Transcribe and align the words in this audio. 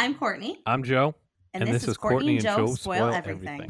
I'm 0.00 0.14
Courtney. 0.14 0.56
I'm 0.64 0.82
Joe. 0.82 1.14
And, 1.52 1.68
this, 1.68 1.86
is 1.86 1.98
Courtney 1.98 2.36
and 2.36 2.42
Joe 2.42 2.74
Spoil 2.74 3.12
Everything. 3.12 3.66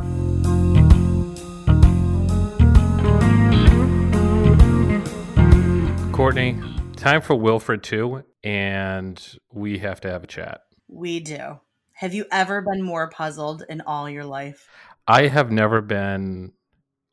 Courtney, 6.12 6.56
time 6.94 7.20
for 7.20 7.34
Wilfred 7.34 7.82
2, 7.82 8.22
and 8.44 9.38
we 9.52 9.78
have 9.78 10.00
to 10.02 10.08
have 10.08 10.22
a 10.22 10.28
chat. 10.28 10.60
We 10.86 11.18
do. 11.18 11.58
Have 11.94 12.14
you 12.14 12.26
ever 12.30 12.62
been 12.62 12.84
more 12.84 13.10
puzzled 13.10 13.64
in 13.68 13.80
all 13.80 14.08
your 14.08 14.24
life? 14.24 14.68
I 15.08 15.26
have 15.26 15.50
never 15.50 15.80
been. 15.80 16.52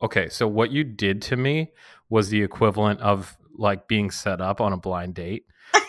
Okay, 0.00 0.28
so 0.28 0.46
what 0.46 0.70
you 0.70 0.84
did 0.84 1.22
to 1.22 1.36
me 1.36 1.72
was 2.08 2.28
the 2.28 2.44
equivalent 2.44 3.00
of 3.00 3.36
like 3.56 3.88
being 3.88 4.12
set 4.12 4.40
up 4.40 4.60
on 4.60 4.72
a 4.72 4.76
blind 4.76 5.16
date. 5.16 5.44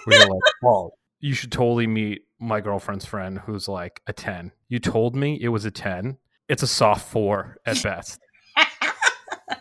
Where 0.06 0.18
you're 0.18 0.30
like, 0.30 0.42
well, 0.64 0.94
oh, 0.94 0.98
you 1.20 1.36
should 1.36 1.52
totally 1.52 1.86
meet 1.86 2.24
my 2.40 2.62
girlfriend's 2.62 3.06
friend 3.06 3.40
who's 3.40 3.68
like 3.68 4.02
a 4.08 4.14
10. 4.14 4.52
You 4.70 4.80
told 4.80 5.16
me 5.16 5.38
it 5.42 5.50
was 5.50 5.66
a 5.66 5.72
10. 5.72 6.18
It's 6.48 6.64
a 6.64 6.68
soft 6.68 7.08
four 7.10 7.58
at 7.66 7.82
best. 7.84 8.20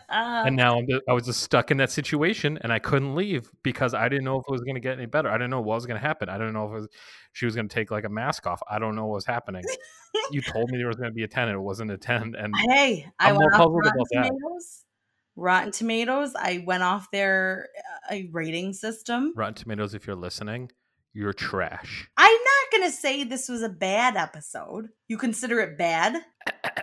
and 0.09 0.55
now 0.55 0.81
I 1.07 1.13
was 1.13 1.25
just 1.25 1.41
stuck 1.41 1.71
in 1.71 1.77
that 1.77 1.91
situation 1.91 2.57
and 2.61 2.71
I 2.71 2.79
couldn't 2.79 3.15
leave 3.15 3.49
because 3.63 3.93
I 3.93 4.07
didn't 4.07 4.25
know 4.25 4.37
if 4.37 4.45
it 4.47 4.51
was 4.51 4.61
going 4.61 4.75
to 4.75 4.81
get 4.81 4.97
any 4.97 5.05
better. 5.05 5.29
I 5.29 5.33
didn't 5.33 5.51
know 5.51 5.61
what 5.61 5.75
was 5.75 5.85
going 5.85 5.99
to 5.99 6.05
happen. 6.05 6.29
I 6.29 6.37
didn't 6.37 6.53
know 6.53 6.65
if 6.67 6.71
was, 6.71 6.87
she 7.33 7.45
was 7.45 7.55
going 7.55 7.67
to 7.67 7.73
take 7.73 7.91
like 7.91 8.05
a 8.05 8.09
mask 8.09 8.47
off. 8.47 8.61
I 8.69 8.79
don't 8.79 8.95
know 8.95 9.05
what 9.05 9.15
was 9.15 9.25
happening. 9.25 9.63
you 10.31 10.41
told 10.41 10.71
me 10.71 10.77
there 10.77 10.87
was 10.87 10.95
going 10.95 11.09
to 11.09 11.13
be 11.13 11.23
a 11.23 11.27
10 11.27 11.49
and 11.49 11.55
it 11.55 11.61
wasn't 11.61 11.91
a 11.91 11.97
10. 11.97 12.35
And 12.37 12.53
hey, 12.69 13.05
I'm 13.19 13.35
went 13.35 13.53
off 13.53 13.67
Rotten 13.69 14.03
Tomatoes. 14.11 14.85
Rotten 15.35 15.71
Tomatoes. 15.71 16.33
I 16.35 16.63
went 16.65 16.83
off 16.83 17.11
their 17.11 17.67
uh, 18.11 18.17
rating 18.31 18.73
system. 18.73 19.33
Rotten 19.35 19.53
Tomatoes, 19.53 19.93
if 19.93 20.07
you're 20.07 20.15
listening, 20.15 20.71
you're 21.13 21.33
trash. 21.33 22.09
I'm 22.17 22.39
not 22.71 22.79
going 22.79 22.91
to 22.91 22.95
say 22.95 23.23
this 23.23 23.49
was 23.49 23.61
a 23.61 23.69
bad 23.69 24.15
episode. 24.15 24.89
You 25.07 25.17
consider 25.17 25.59
it 25.59 25.77
bad? 25.77 26.23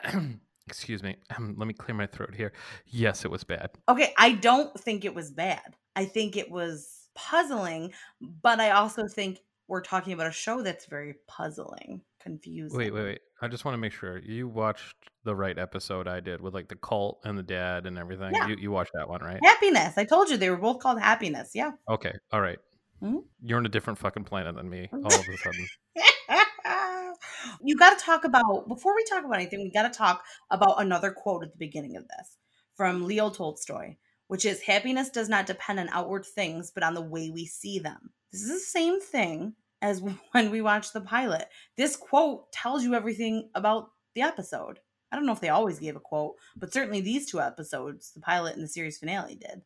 Excuse 0.67 1.03
me. 1.03 1.17
Um, 1.37 1.55
let 1.57 1.69
me 1.69 1.75
clear 1.75 1.95
my 1.95 2.07
throat 2.07 2.35
here. 2.35 2.53
Yes, 2.87 3.25
it 3.25 3.31
was 3.31 3.45
bad. 3.45 3.71
Okay, 3.89 4.13
I 4.19 4.33
don't 4.33 4.79
think 4.79 5.05
it 5.05 5.15
was 5.15 5.31
bad. 5.31 5.77
I 5.95 6.05
think 6.05 6.37
it 6.37 6.51
was 6.51 7.09
puzzling, 7.15 7.93
but 8.21 8.61
I 8.61 8.71
also 8.71 9.07
think 9.07 9.39
we're 9.69 9.83
talking 9.83 10.13
about 10.13 10.27
a 10.27 10.33
show 10.33 10.63
that's 10.63 10.87
very 10.87 11.15
puzzling, 11.29 12.03
confusing. 12.21 12.77
Wait, 12.77 12.93
wait, 12.93 13.05
wait. 13.05 13.21
I 13.41 13.49
just 13.49 13.65
want 13.65 13.75
to 13.75 13.79
make 13.79 13.93
sure 13.93 14.19
you 14.19 14.49
watched 14.49 14.97
the 15.25 15.35
right 15.35 15.59
episode 15.59 16.09
I 16.09 16.21
did 16.21 16.41
with 16.41 16.55
like 16.55 16.69
the 16.69 16.77
cult 16.77 17.21
and 17.25 17.39
the 17.39 17.43
dad 17.43 17.87
and 17.87 17.99
everything. 17.99 18.33
Yeah. 18.35 18.49
You, 18.49 18.57
you 18.57 18.71
watched 18.71 18.93
that 18.95 19.09
one, 19.09 19.21
right? 19.21 19.39
Happiness. 19.45 19.95
I 19.97 20.05
told 20.05 20.31
you 20.31 20.37
they 20.37 20.51
were 20.51 20.57
both 20.57 20.81
called 20.81 21.01
Happiness. 21.01 21.51
Yeah. 21.55 21.73
Okay. 21.89 22.13
All 22.33 22.41
right. 22.41 22.59
Hmm? 23.01 23.19
You're 23.43 23.59
on 23.59 23.67
a 23.67 23.71
different 23.71 23.99
fucking 23.99 24.25
planet 24.25 24.57
than 24.57 24.71
me 24.71 24.89
all 24.93 25.07
of 25.07 25.13
a 25.13 25.37
sudden. 25.37 25.67
you 27.63 27.77
got 27.77 27.99
to 27.99 28.05
talk 28.05 28.25
about, 28.25 28.69
before 28.69 28.95
we 28.95 29.05
talk 29.05 29.25
about 29.25 29.37
anything, 29.37 29.61
we 29.61 29.71
got 29.71 29.91
to 29.91 29.97
talk 29.97 30.25
about 30.51 30.81
another 30.81 31.11
quote 31.11 31.45
at 31.45 31.53
the 31.53 31.59
beginning 31.59 31.97
of 31.97 32.05
this 32.05 32.39
from 32.75 33.07
Leo 33.07 33.31
Tolstoy, 33.31 33.97
which 34.29 34.45
is 34.45 34.61
happiness 34.63 35.11
does 35.11 35.29
not 35.29 35.47
depend 35.47 35.81
on 35.81 35.89
outward 35.91 36.25
things, 36.27 36.71
but 36.75 36.83
on 36.83 36.95
the 36.95 37.03
way 37.03 37.31
we 37.31 37.47
see 37.47 37.79
them. 37.79 38.11
This 38.33 38.43
is 38.43 38.51
the 38.51 38.59
same 38.59 39.01
thing 39.01 39.55
as 39.83 40.03
when 40.33 40.51
we 40.51 40.61
watch 40.61 40.93
the 40.93 41.01
pilot. 41.01 41.47
This 41.77 41.97
quote 41.97 42.53
tells 42.53 42.83
you 42.83 42.95
everything 42.95 43.51
about 43.55 43.91
the 44.15 44.23
episode. 44.23 44.81
I 45.13 45.17
don't 45.17 45.27
know 45.27 45.33
if 45.33 45.41
they 45.41 45.49
always 45.51 45.79
gave 45.79 45.97
a 45.97 46.01
quote, 46.01 46.35
but 46.57 46.73
certainly 46.73 47.01
these 47.01 47.31
two 47.31 47.41
episodes, 47.41 48.13
the 48.13 48.21
pilot 48.21 48.55
and 48.57 48.65
the 48.65 48.69
series 48.69 48.99
finale, 48.99 49.37
did. 49.37 49.63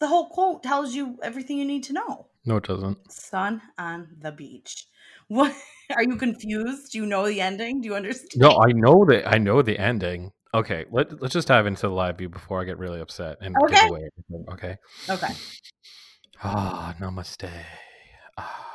The 0.00 0.08
whole 0.08 0.30
quote 0.30 0.62
tells 0.62 0.94
you 0.94 1.18
everything 1.22 1.58
you 1.58 1.64
need 1.64 1.84
to 1.84 1.92
know. 1.92 2.29
No, 2.44 2.56
it 2.56 2.64
doesn't. 2.64 3.12
Sun 3.12 3.60
on 3.78 4.08
the 4.20 4.32
beach. 4.32 4.86
What 5.28 5.54
are 5.94 6.02
you 6.02 6.16
confused? 6.16 6.92
Do 6.92 6.98
you 6.98 7.06
know 7.06 7.26
the 7.26 7.40
ending? 7.40 7.80
Do 7.80 7.88
you 7.88 7.94
understand? 7.94 8.30
No, 8.36 8.60
I 8.60 8.72
know 8.72 9.04
that 9.06 9.28
I 9.28 9.38
know 9.38 9.62
the 9.62 9.78
ending. 9.78 10.32
Okay, 10.52 10.84
let, 10.90 11.20
let's 11.22 11.34
just 11.34 11.46
dive 11.46 11.66
into 11.66 11.82
the 11.82 11.90
live 11.90 12.18
view 12.18 12.28
before 12.28 12.60
I 12.60 12.64
get 12.64 12.78
really 12.78 13.00
upset 13.00 13.36
and 13.40 13.54
okay. 13.64 13.74
give 13.74 13.90
away 13.90 14.08
everything. 14.12 14.46
Okay. 14.52 14.76
Okay. 15.08 15.34
Ah, 16.42 16.96
oh, 16.98 17.04
namaste. 17.04 17.50
Ah. 18.38 18.70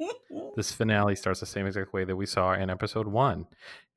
this 0.56 0.72
finale 0.72 1.16
starts 1.16 1.40
the 1.40 1.44
same 1.44 1.66
exact 1.66 1.92
way 1.92 2.04
that 2.04 2.16
we 2.16 2.24
saw 2.24 2.54
in 2.54 2.70
episode 2.70 3.06
one. 3.06 3.46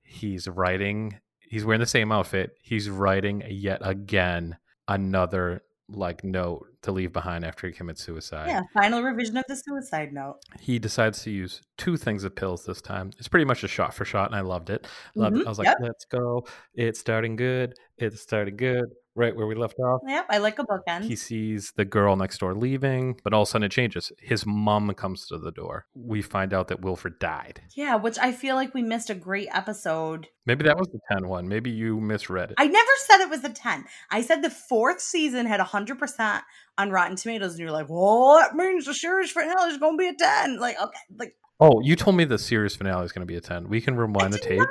He's 0.03 0.49
writing, 0.49 1.21
he's 1.39 1.63
wearing 1.63 1.79
the 1.79 1.85
same 1.85 2.11
outfit. 2.11 2.57
He's 2.61 2.89
writing 2.89 3.43
yet 3.47 3.79
again 3.81 4.57
another 4.89 5.63
like 5.95 6.23
note 6.23 6.67
to 6.83 6.91
leave 6.91 7.13
behind 7.13 7.45
after 7.45 7.67
he 7.67 7.73
commits 7.73 8.03
suicide. 8.03 8.47
Yeah, 8.47 8.61
final 8.73 9.03
revision 9.03 9.37
of 9.37 9.45
the 9.47 9.55
suicide 9.55 10.13
note. 10.13 10.39
He 10.59 10.79
decides 10.79 11.23
to 11.23 11.31
use 11.31 11.61
two 11.77 11.97
things 11.97 12.23
of 12.23 12.35
pills 12.35 12.65
this 12.65 12.81
time. 12.81 13.11
It's 13.19 13.27
pretty 13.27 13.45
much 13.45 13.63
a 13.63 13.67
shot 13.67 13.93
for 13.93 14.05
shot, 14.05 14.27
and 14.27 14.35
I 14.35 14.41
loved 14.41 14.69
it. 14.69 14.87
Loved 15.15 15.35
mm-hmm. 15.35 15.41
it. 15.41 15.47
I 15.47 15.49
was 15.49 15.59
like, 15.59 15.67
yep. 15.67 15.77
let's 15.81 16.05
go. 16.05 16.45
It's 16.73 16.99
starting 16.99 17.35
good. 17.35 17.75
It's 17.97 18.21
starting 18.21 18.57
good 18.57 18.85
right 19.15 19.35
where 19.35 19.47
we 19.47 19.55
left 19.55 19.79
off. 19.79 20.01
Yep, 20.07 20.25
I 20.29 20.37
like 20.37 20.59
a 20.59 20.63
bookend. 20.63 21.03
He 21.03 21.15
sees 21.15 21.73
the 21.75 21.85
girl 21.85 22.15
next 22.15 22.39
door 22.39 22.53
leaving, 22.55 23.19
but 23.23 23.33
all 23.33 23.43
of 23.43 23.47
a 23.47 23.51
sudden 23.51 23.65
it 23.65 23.71
changes. 23.71 24.11
His 24.19 24.45
mom 24.45 24.93
comes 24.93 25.27
to 25.27 25.37
the 25.37 25.51
door. 25.51 25.85
We 25.93 26.21
find 26.21 26.53
out 26.53 26.67
that 26.69 26.81
Wilfred 26.81 27.19
died. 27.19 27.61
Yeah, 27.75 27.95
which 27.95 28.17
I 28.19 28.31
feel 28.31 28.55
like 28.55 28.73
we 28.73 28.81
missed 28.81 29.09
a 29.09 29.15
great 29.15 29.49
episode. 29.51 30.27
Maybe 30.45 30.63
that 30.63 30.77
was 30.77 30.87
the 30.87 30.99
10 31.11 31.27
one. 31.27 31.47
Maybe 31.47 31.69
you 31.69 31.99
misread 31.99 32.51
it. 32.51 32.55
I 32.57 32.67
never 32.67 32.91
said 33.05 33.21
it 33.21 33.29
was 33.29 33.43
a 33.43 33.49
10. 33.49 33.85
I 34.09 34.21
said 34.21 34.41
the 34.41 34.49
fourth 34.49 35.01
season 35.01 35.45
had 35.45 35.59
100% 35.59 36.41
on 36.77 36.89
Rotten 36.89 37.15
Tomatoes, 37.15 37.51
and 37.51 37.59
you're 37.59 37.71
like, 37.71 37.89
well, 37.89 38.39
that 38.39 38.55
means 38.55 38.85
the 38.85 38.93
series 38.93 39.31
finale 39.31 39.71
is 39.71 39.77
going 39.77 39.97
to 39.97 40.01
be 40.01 40.09
a 40.09 40.13
10. 40.13 40.59
Like, 40.59 40.81
okay. 40.81 40.99
like. 41.17 41.35
Oh, 41.59 41.79
you 41.83 41.95
told 41.95 42.15
me 42.15 42.23
the 42.25 42.39
series 42.39 42.75
finale 42.75 43.05
is 43.05 43.11
going 43.11 43.21
to 43.21 43.31
be 43.31 43.37
a 43.37 43.41
10. 43.41 43.69
We 43.69 43.81
can 43.81 43.95
rewind 43.95 44.33
the 44.33 44.39
tape. 44.39 44.59
Not. 44.59 44.69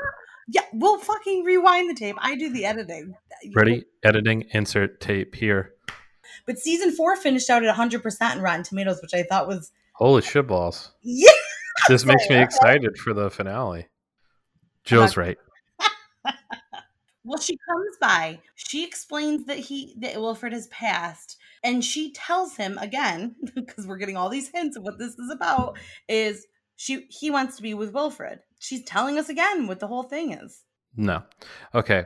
Yeah, 0.53 0.63
we'll 0.73 0.99
fucking 0.99 1.45
rewind 1.45 1.89
the 1.89 1.95
tape. 1.95 2.17
I 2.19 2.35
do 2.35 2.51
the 2.51 2.65
editing. 2.65 3.15
Ready? 3.55 3.85
Editing, 4.03 4.47
insert 4.51 5.01
tape 5.01 5.37
here. 5.37 5.75
But 6.45 6.59
season 6.59 6.91
four 6.91 7.15
finished 7.17 7.49
out 7.51 7.65
at 7.65 7.75
100% 7.75 8.35
in 8.35 8.43
Rotten 8.43 8.65
Tomatoes, 8.65 9.01
which 9.01 9.15
I 9.15 9.23
thought 9.23 9.47
was. 9.47 9.71
Holy 9.93 10.23
shit 10.23 10.47
balls. 10.47 10.93
Yeah. 11.03 11.31
This 11.89 12.05
makes 12.05 12.29
me 12.29 12.37
excited 12.43 12.99
for 12.99 13.15
the 13.15 13.31
finale. 13.31 13.89
Joe's 14.85 15.17
right. 15.17 15.39
well, 17.25 17.39
she 17.39 17.57
comes 17.57 17.97
by. 17.99 18.41
She 18.55 18.85
explains 18.85 19.47
that 19.47 19.59
he 19.59 19.95
that 19.99 20.21
Wilfred 20.21 20.53
has 20.53 20.67
passed, 20.67 21.39
and 21.65 21.83
she 21.83 22.13
tells 22.13 22.57
him 22.57 22.77
again 22.79 23.35
because 23.55 23.87
we're 23.87 23.97
getting 23.97 24.17
all 24.17 24.29
these 24.29 24.51
hints 24.53 24.77
of 24.77 24.83
what 24.83 24.99
this 24.99 25.19
is 25.19 25.31
about. 25.31 25.79
Is 26.07 26.47
she 26.77 27.07
he 27.09 27.31
wants 27.31 27.57
to 27.57 27.63
be 27.63 27.73
with 27.73 27.95
Wilfred. 27.95 28.41
She's 28.61 28.85
telling 28.85 29.19
us 29.19 29.29
again 29.29 29.67
what 29.67 29.81
the 29.81 29.87
whole 29.87 30.03
thing 30.03 30.33
is. 30.33 30.65
No. 30.95 31.23
Okay. 31.75 32.05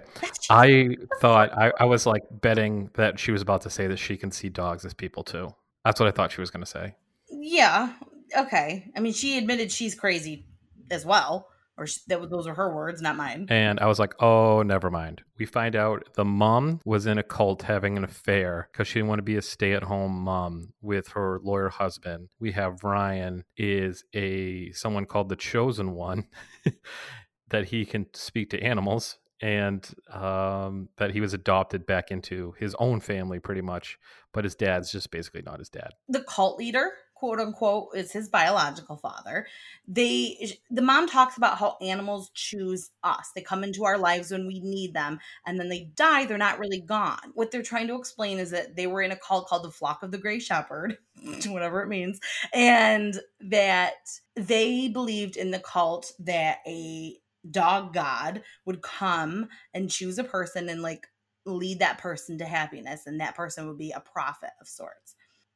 I 0.48 0.96
thought 1.20 1.52
I, 1.52 1.72
I 1.80 1.84
was 1.84 2.06
like 2.06 2.22
betting 2.30 2.90
that 2.94 3.18
she 3.18 3.32
was 3.32 3.42
about 3.42 3.62
to 3.62 3.70
say 3.70 3.88
that 3.88 3.98
she 3.98 4.16
can 4.16 4.30
see 4.30 4.48
dogs 4.48 4.84
as 4.84 4.94
people 4.94 5.24
too. 5.24 5.52
That's 5.84 5.98
what 5.98 6.08
I 6.08 6.12
thought 6.12 6.30
she 6.30 6.40
was 6.40 6.50
gonna 6.50 6.64
say. 6.64 6.94
Yeah. 7.28 7.92
Okay. 8.36 8.90
I 8.96 9.00
mean 9.00 9.12
she 9.12 9.36
admitted 9.36 9.72
she's 9.72 9.96
crazy 9.96 10.46
as 10.90 11.04
well 11.04 11.48
or 11.76 11.86
that 12.08 12.30
those 12.30 12.46
are 12.46 12.54
her 12.54 12.74
words, 12.74 13.02
not 13.02 13.16
mine. 13.16 13.46
And 13.48 13.80
I 13.80 13.86
was 13.86 13.98
like, 13.98 14.14
oh, 14.22 14.62
never 14.62 14.90
mind. 14.90 15.22
We 15.38 15.46
find 15.46 15.74
out 15.74 16.08
the 16.14 16.24
mom 16.24 16.80
was 16.84 17.06
in 17.06 17.18
a 17.18 17.22
cult 17.22 17.62
having 17.62 17.96
an 17.96 18.04
affair 18.04 18.68
because 18.72 18.86
she 18.86 18.94
didn't 18.94 19.08
want 19.08 19.18
to 19.18 19.24
be 19.24 19.36
a 19.36 19.42
stay-at-home 19.42 20.12
mom 20.12 20.72
with 20.80 21.08
her 21.08 21.40
lawyer 21.42 21.68
husband. 21.68 22.28
We 22.38 22.52
have 22.52 22.84
Ryan 22.84 23.44
is 23.56 24.04
a 24.14 24.70
someone 24.72 25.06
called 25.06 25.28
the 25.28 25.36
chosen 25.36 25.92
one 25.92 26.28
that 27.50 27.66
he 27.66 27.84
can 27.84 28.06
speak 28.14 28.50
to 28.50 28.62
animals 28.62 29.18
and 29.40 29.88
um, 30.12 30.88
that 30.96 31.10
he 31.10 31.20
was 31.20 31.34
adopted 31.34 31.86
back 31.86 32.10
into 32.10 32.54
his 32.58 32.74
own 32.78 33.00
family 33.00 33.38
pretty 33.38 33.60
much 33.60 33.98
but 34.32 34.44
his 34.44 34.54
dad's 34.54 34.90
just 34.90 35.10
basically 35.10 35.42
not 35.42 35.58
his 35.58 35.68
dad 35.68 35.90
the 36.08 36.22
cult 36.22 36.56
leader 36.58 36.92
quote 37.14 37.40
unquote 37.40 37.88
is 37.94 38.12
his 38.12 38.28
biological 38.28 38.96
father 38.96 39.46
they 39.86 40.58
the 40.70 40.82
mom 40.82 41.06
talks 41.06 41.36
about 41.36 41.58
how 41.58 41.76
animals 41.82 42.30
choose 42.34 42.90
us. 43.02 43.30
They 43.34 43.42
come 43.42 43.64
into 43.64 43.84
our 43.84 43.98
lives 43.98 44.30
when 44.30 44.46
we 44.46 44.60
need 44.60 44.94
them 44.94 45.18
and 45.46 45.58
then 45.58 45.68
they 45.68 45.90
die 45.94 46.24
they're 46.24 46.38
not 46.38 46.58
really 46.58 46.80
gone. 46.80 47.32
What 47.34 47.50
they're 47.50 47.62
trying 47.62 47.88
to 47.88 47.96
explain 47.96 48.38
is 48.38 48.50
that 48.50 48.76
they 48.76 48.86
were 48.86 49.02
in 49.02 49.12
a 49.12 49.16
cult 49.16 49.46
called 49.46 49.64
the 49.64 49.70
flock 49.70 50.02
of 50.02 50.10
the 50.10 50.18
gray 50.18 50.38
shepherd 50.38 50.96
whatever 51.46 51.82
it 51.82 51.88
means 51.88 52.18
and 52.52 53.20
that 53.40 53.94
they 54.36 54.88
believed 54.88 55.36
in 55.36 55.50
the 55.50 55.60
cult 55.60 56.12
that 56.18 56.58
a 56.66 57.16
dog 57.50 57.92
god 57.92 58.42
would 58.64 58.80
come 58.82 59.48
and 59.74 59.90
choose 59.90 60.18
a 60.18 60.24
person 60.24 60.68
and 60.68 60.82
like 60.82 61.06
lead 61.46 61.78
that 61.78 61.98
person 61.98 62.38
to 62.38 62.44
happiness 62.44 63.06
and 63.06 63.20
that 63.20 63.34
person 63.34 63.68
would 63.68 63.78
be 63.78 63.92
a 63.92 64.00
prophet 64.00 64.50
of 64.60 64.66
sorts 64.66 65.14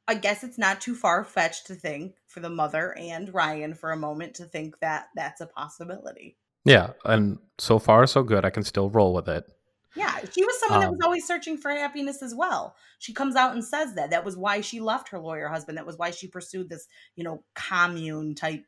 I 0.08 0.14
guess 0.14 0.42
it's 0.42 0.56
not 0.56 0.80
too 0.80 0.94
far 0.94 1.22
fetched 1.22 1.66
to 1.66 1.74
think 1.74 2.14
for 2.26 2.40
the 2.40 2.48
mother 2.48 2.96
and 2.98 3.32
Ryan 3.32 3.74
for 3.74 3.92
a 3.92 3.96
moment 3.96 4.34
to 4.36 4.44
think 4.44 4.80
that 4.80 5.08
that's 5.14 5.42
a 5.42 5.46
possibility. 5.46 6.38
Yeah, 6.64 6.90
and 7.04 7.38
so 7.58 7.78
far 7.78 8.06
so 8.06 8.22
good. 8.22 8.44
I 8.44 8.50
can 8.50 8.62
still 8.62 8.88
roll 8.88 9.12
with 9.12 9.28
it. 9.28 9.44
Yeah, 9.94 10.18
she 10.32 10.44
was 10.44 10.58
someone 10.60 10.78
um, 10.78 10.84
that 10.84 10.90
was 10.90 11.00
always 11.04 11.26
searching 11.26 11.58
for 11.58 11.70
happiness 11.70 12.22
as 12.22 12.34
well. 12.34 12.74
She 12.98 13.12
comes 13.12 13.36
out 13.36 13.52
and 13.52 13.64
says 13.64 13.94
that. 13.94 14.10
That 14.10 14.24
was 14.24 14.36
why 14.36 14.62
she 14.62 14.80
left 14.80 15.10
her 15.10 15.18
lawyer 15.18 15.48
husband. 15.48 15.76
That 15.76 15.86
was 15.86 15.98
why 15.98 16.10
she 16.10 16.26
pursued 16.26 16.70
this, 16.70 16.86
you 17.14 17.24
know, 17.24 17.42
commune 17.54 18.34
type 18.34 18.64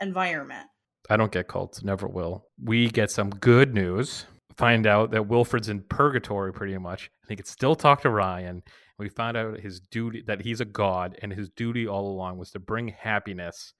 environment. 0.00 0.66
I 1.08 1.16
don't 1.16 1.32
get 1.32 1.48
cults, 1.48 1.82
never 1.82 2.06
will. 2.06 2.46
We 2.62 2.88
get 2.88 3.10
some 3.10 3.30
good 3.30 3.74
news. 3.74 4.26
Find 4.56 4.86
out 4.86 5.10
that 5.10 5.28
Wilfred's 5.28 5.68
in 5.68 5.80
purgatory 5.80 6.52
pretty 6.52 6.76
much, 6.78 7.10
and 7.22 7.30
he 7.30 7.36
can 7.36 7.46
still 7.46 7.74
talk 7.74 8.02
to 8.02 8.10
Ryan. 8.10 8.62
We 9.00 9.08
find 9.08 9.34
out 9.34 9.60
his 9.60 9.80
duty 9.80 10.22
that 10.26 10.42
he's 10.42 10.60
a 10.60 10.66
god, 10.66 11.18
and 11.22 11.32
his 11.32 11.48
duty 11.48 11.88
all 11.88 12.06
along 12.06 12.36
was 12.36 12.50
to 12.50 12.58
bring 12.58 12.88
happiness. 12.88 13.72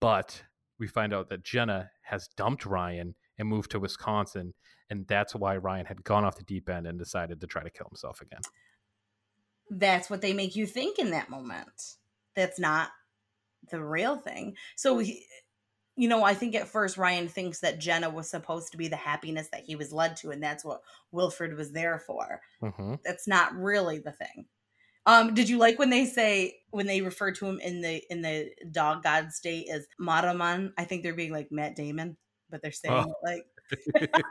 But 0.00 0.42
we 0.80 0.88
find 0.88 1.14
out 1.14 1.28
that 1.28 1.44
Jenna 1.44 1.90
has 2.02 2.28
dumped 2.36 2.66
Ryan 2.66 3.14
and 3.38 3.48
moved 3.48 3.70
to 3.70 3.78
Wisconsin, 3.78 4.52
and 4.90 5.06
that's 5.06 5.32
why 5.32 5.56
Ryan 5.56 5.86
had 5.86 6.02
gone 6.02 6.24
off 6.24 6.38
the 6.38 6.42
deep 6.42 6.68
end 6.68 6.88
and 6.88 6.98
decided 6.98 7.40
to 7.40 7.46
try 7.46 7.62
to 7.62 7.70
kill 7.70 7.86
himself 7.88 8.20
again. 8.20 8.40
That's 9.70 10.10
what 10.10 10.22
they 10.22 10.32
make 10.32 10.56
you 10.56 10.66
think 10.66 10.98
in 10.98 11.12
that 11.12 11.30
moment. 11.30 11.94
That's 12.34 12.58
not 12.58 12.90
the 13.70 13.80
real 13.80 14.16
thing. 14.16 14.56
So 14.74 14.98
he, 14.98 15.24
you 15.94 16.08
know, 16.08 16.24
I 16.24 16.34
think 16.34 16.56
at 16.56 16.66
first 16.66 16.98
Ryan 16.98 17.28
thinks 17.28 17.60
that 17.60 17.78
Jenna 17.78 18.10
was 18.10 18.28
supposed 18.28 18.72
to 18.72 18.78
be 18.78 18.88
the 18.88 18.96
happiness 18.96 19.50
that 19.52 19.62
he 19.66 19.76
was 19.76 19.92
led 19.92 20.16
to, 20.16 20.32
and 20.32 20.42
that's 20.42 20.64
what 20.64 20.80
Wilfred 21.12 21.56
was 21.56 21.70
there 21.70 22.00
for. 22.00 22.40
Mm-hmm. 22.60 22.94
That's 23.04 23.28
not 23.28 23.54
really 23.54 24.00
the 24.00 24.10
thing. 24.10 24.46
Um, 25.06 25.34
did 25.34 25.48
you 25.48 25.58
like 25.58 25.78
when 25.78 25.90
they 25.90 26.06
say 26.06 26.56
when 26.70 26.86
they 26.86 27.00
refer 27.02 27.30
to 27.32 27.46
him 27.46 27.60
in 27.60 27.80
the 27.82 28.02
in 28.10 28.22
the 28.22 28.50
dog 28.70 29.02
god 29.02 29.32
state 29.32 29.68
as 29.70 29.86
Mataman? 30.00 30.72
I 30.78 30.84
think 30.84 31.02
they're 31.02 31.14
being 31.14 31.32
like 31.32 31.48
Matt 31.50 31.76
Damon, 31.76 32.16
but 32.50 32.62
they're 32.62 32.72
saying 32.72 32.94
Oh. 32.94 33.10
it 33.10 33.16
like 33.22 33.44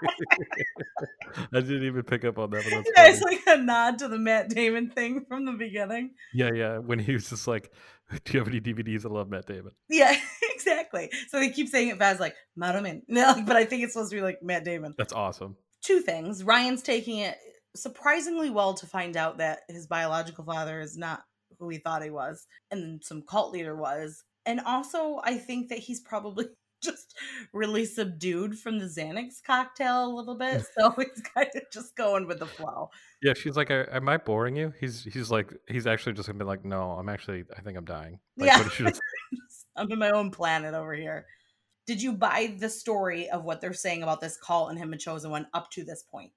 I 1.54 1.60
didn't 1.60 1.84
even 1.86 2.04
pick 2.04 2.24
up 2.26 2.38
on 2.38 2.50
that. 2.52 2.64
But 2.64 2.86
yeah, 2.96 3.08
it's 3.10 3.22
like 3.24 3.42
a 3.48 3.58
nod 3.58 4.00
to 4.00 4.08
the 4.08 4.18
Matt 4.18 4.50
Damon 4.50 4.90
thing 4.90 5.26
from 5.28 5.46
the 5.46 5.54
beginning. 5.54 6.12
yeah, 6.34 6.52
yeah. 6.54 6.78
When 6.78 7.00
he 7.00 7.14
was 7.14 7.30
just 7.30 7.48
like, 7.48 7.72
"Do 8.26 8.34
you 8.34 8.40
have 8.40 8.48
any 8.48 8.62
DVDs? 8.62 9.06
I 9.06 9.10
love 9.10 9.30
Matt 9.30 9.46
Damon." 9.48 9.72
Yeah, 9.90 10.16
exactly. 10.54 11.10
So 11.30 11.40
they 11.40 11.50
keep 11.50 11.68
saying 11.70 11.90
it 11.90 11.98
fast, 11.98 12.20
like 12.20 12.36
Mataman. 12.58 13.02
No, 13.08 13.42
but 13.46 13.56
I 13.56 13.66
think 13.66 13.84
it's 13.84 13.94
supposed 13.94 14.12
to 14.12 14.18
be 14.18 14.22
like 14.22 14.42
Matt 14.44 14.64
Damon. 14.66 14.94
That's 14.98 15.14
awesome. 15.14 15.56
two 15.82 16.00
things. 16.02 16.44
Ryan's 16.44 16.82
taking 16.84 17.18
it 17.20 17.38
surprisingly 17.76 18.50
well 18.50 18.74
to 18.76 18.86
find 18.86 19.18
out 19.18 19.38
that 19.40 19.62
his 19.70 19.88
biological 19.88 20.44
father 20.44 20.80
is 20.80 20.98
not 20.98 21.24
who 21.60 21.70
he 21.70 21.78
thought 21.78 22.04
he 22.04 22.10
was, 22.10 22.46
and 22.72 23.04
some 23.04 23.22
cult 23.24 23.52
leader 23.54 23.76
was. 23.76 24.24
And 24.46 24.60
also, 24.62 25.22
I 25.24 25.38
think 25.38 25.70
that 25.70 25.80
he's 25.80 26.02
probably 26.02 26.46
just 26.84 27.16
really 27.54 27.86
subdued 27.86 28.60
from 28.60 28.78
the 28.80 28.86
Xanax 28.86 29.36
cocktail 29.46 30.06
a 30.06 30.14
little 30.14 30.36
bit. 30.38 30.64
So 30.78 30.90
he's 30.92 31.22
kind 31.34 31.48
of 31.56 31.62
just 31.72 31.96
going 31.96 32.28
with 32.28 32.40
the 32.40 32.46
flow. 32.46 32.90
Yeah, 33.22 33.34
she's 33.36 33.56
like, 33.56 33.72
"I- 33.72 33.88
"Am 33.92 34.10
I 34.10 34.18
boring 34.18 34.56
you?" 34.56 34.74
He's 34.80 35.04
he's 35.04 35.32
like, 35.32 35.54
he's 35.70 35.88
actually 35.88 36.14
just 36.14 36.28
gonna 36.28 36.40
be 36.40 36.46
like, 36.46 36.66
"No, 36.66 36.92
I'm 36.92 37.08
actually, 37.10 37.44
I 37.58 37.62
think 37.62 37.78
I'm 37.78 37.86
dying." 37.86 38.20
Like, 38.38 38.48
Yeah. 38.48 38.68
should've- 38.70 39.00
I'm 39.76 39.92
in 39.92 39.98
my 40.00 40.12
own 40.12 40.30
planet 40.30 40.74
over 40.76 40.94
here. 40.94 41.26
Did 41.88 42.02
you 42.02 42.14
buy 42.14 42.56
the 42.60 42.70
story 42.70 43.30
of 43.30 43.44
what 43.44 43.60
they're 43.60 43.74
saying 43.74 44.04
about 44.04 44.22
this 44.22 44.38
cult 44.38 44.70
and 44.70 44.78
him 44.78 44.92
and 44.94 45.02
Chosen 45.02 45.32
One 45.32 45.48
up 45.54 45.70
to 45.72 45.84
this 45.84 46.04
point? 46.04 46.32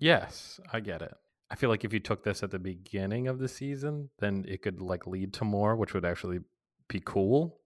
Yes, 0.00 0.60
I 0.72 0.80
get 0.80 1.02
it. 1.02 1.14
I 1.50 1.56
feel 1.56 1.70
like 1.70 1.84
if 1.84 1.92
you 1.92 2.00
took 2.00 2.24
this 2.24 2.42
at 2.42 2.50
the 2.50 2.58
beginning 2.58 3.28
of 3.28 3.38
the 3.38 3.48
season, 3.48 4.10
then 4.18 4.44
it 4.48 4.62
could 4.62 4.80
like 4.80 5.06
lead 5.06 5.32
to 5.34 5.44
more, 5.44 5.76
which 5.76 5.94
would 5.94 6.04
actually 6.04 6.40
be 6.88 7.00
cool. 7.04 7.60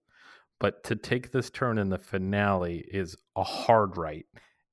But 0.59 0.83
to 0.85 0.95
take 0.95 1.31
this 1.31 1.49
turn 1.49 1.77
in 1.77 1.89
the 1.89 1.97
finale 1.97 2.85
is 2.91 3.15
a 3.35 3.43
hard 3.43 3.97
right, 3.97 4.25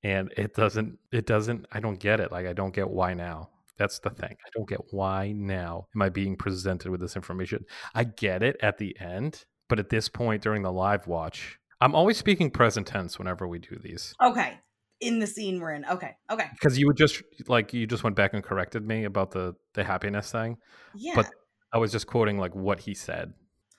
and 0.03 0.33
it 0.37 0.53
doesn't. 0.53 0.99
It 1.11 1.25
doesn't. 1.25 1.65
I 1.71 1.79
don't 1.79 1.99
get 1.99 2.19
it. 2.19 2.31
Like 2.31 2.45
I 2.45 2.53
don't 2.53 2.75
get 2.75 2.89
why 2.89 3.13
now. 3.13 3.49
That's 3.77 3.99
the 3.99 4.09
thing. 4.09 4.35
I 4.45 4.49
don't 4.55 4.67
get 4.67 4.81
why 4.91 5.31
now 5.31 5.87
am 5.95 6.01
I 6.01 6.09
being 6.09 6.35
presented 6.35 6.89
with 6.89 6.99
this 6.99 7.15
information. 7.15 7.65
I 7.93 8.03
get 8.05 8.43
it 8.43 8.57
at 8.61 8.77
the 8.79 8.99
end, 8.99 9.45
but 9.69 9.79
at 9.79 9.89
this 9.89 10.09
point 10.09 10.41
during 10.41 10.63
the 10.63 10.71
live 10.71 11.07
watch, 11.07 11.59
I'm 11.79 11.93
always 11.93 12.17
speaking 12.17 12.49
present 12.51 12.87
tense 12.87 13.19
whenever 13.19 13.47
we 13.47 13.59
do 13.59 13.77
these 13.81 14.15
Okay. 14.21 14.59
In 14.99 15.19
the 15.19 15.27
scene 15.27 15.59
we're 15.59 15.73
in. 15.73 15.85
Okay. 15.85 16.15
Okay. 16.29 16.47
because 16.53 16.77
you 16.77 16.87
would 16.87 16.97
just 16.97 17.21
like 17.47 17.73
you 17.73 17.85
just 17.85 18.03
went 18.03 18.15
back 18.15 18.33
and 18.33 18.43
corrected 18.43 18.85
me 18.85 19.03
about 19.03 19.31
the 19.31 19.55
the 19.73 19.83
happiness 19.83 20.31
thing. 20.31 20.57
Yeah. 20.95 21.13
But 21.15 21.29
I 21.71 21.77
was 21.77 21.91
just 21.91 22.07
quoting 22.07 22.39
like 22.39 22.55
what 22.55 22.79
he 22.79 22.93
said. 22.93 23.33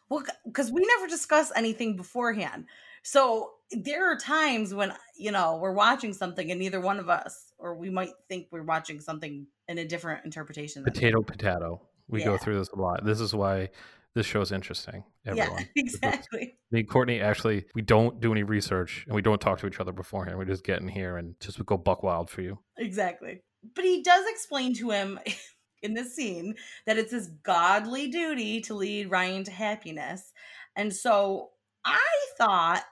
Well, 0.08 0.24
because 0.46 0.70
we 0.70 0.86
never 0.96 1.06
discuss 1.06 1.52
anything 1.54 1.96
beforehand. 1.96 2.66
So 3.02 3.52
there 3.70 4.10
are 4.10 4.16
times 4.16 4.74
when, 4.74 4.92
you 5.16 5.30
know, 5.30 5.58
we're 5.60 5.72
watching 5.72 6.12
something 6.12 6.50
and 6.50 6.58
neither 6.58 6.80
one 6.80 6.98
of 6.98 7.08
us, 7.08 7.52
or 7.58 7.74
we 7.76 7.90
might 7.90 8.10
think 8.28 8.48
we're 8.50 8.62
watching 8.62 9.00
something 9.00 9.46
in 9.68 9.78
a 9.78 9.84
different 9.84 10.24
interpretation. 10.24 10.84
Potato, 10.84 11.22
potato. 11.22 11.82
We 12.08 12.24
go 12.24 12.38
through 12.38 12.58
this 12.58 12.70
a 12.70 12.76
lot. 12.76 13.04
This 13.04 13.20
is 13.20 13.34
why 13.34 13.68
this 14.14 14.26
show's 14.26 14.52
interesting. 14.52 15.04
Everyone. 15.26 15.66
Yeah, 15.76 15.82
exactly. 15.82 16.58
Me 16.70 16.80
and 16.80 16.88
Courtney 16.88 17.20
actually, 17.20 17.66
we 17.74 17.82
don't 17.82 18.20
do 18.20 18.32
any 18.32 18.42
research 18.42 19.04
and 19.06 19.14
we 19.14 19.22
don't 19.22 19.40
talk 19.40 19.58
to 19.60 19.66
each 19.66 19.80
other 19.80 19.92
beforehand. 19.92 20.38
We 20.38 20.44
just 20.44 20.64
get 20.64 20.80
in 20.80 20.88
here 20.88 21.16
and 21.16 21.34
just 21.40 21.64
go 21.64 21.76
buck 21.76 22.02
wild 22.02 22.30
for 22.30 22.42
you. 22.42 22.58
Exactly. 22.76 23.42
But 23.74 23.84
he 23.84 24.02
does 24.02 24.24
explain 24.28 24.74
to 24.74 24.90
him 24.90 25.18
in 25.82 25.94
this 25.94 26.14
scene 26.14 26.54
that 26.86 26.98
it's 26.98 27.12
his 27.12 27.28
godly 27.42 28.08
duty 28.08 28.60
to 28.62 28.74
lead 28.74 29.10
Ryan 29.10 29.44
to 29.44 29.50
happiness. 29.50 30.32
And 30.76 30.94
so 30.94 31.50
I 31.84 32.26
thought, 32.36 32.84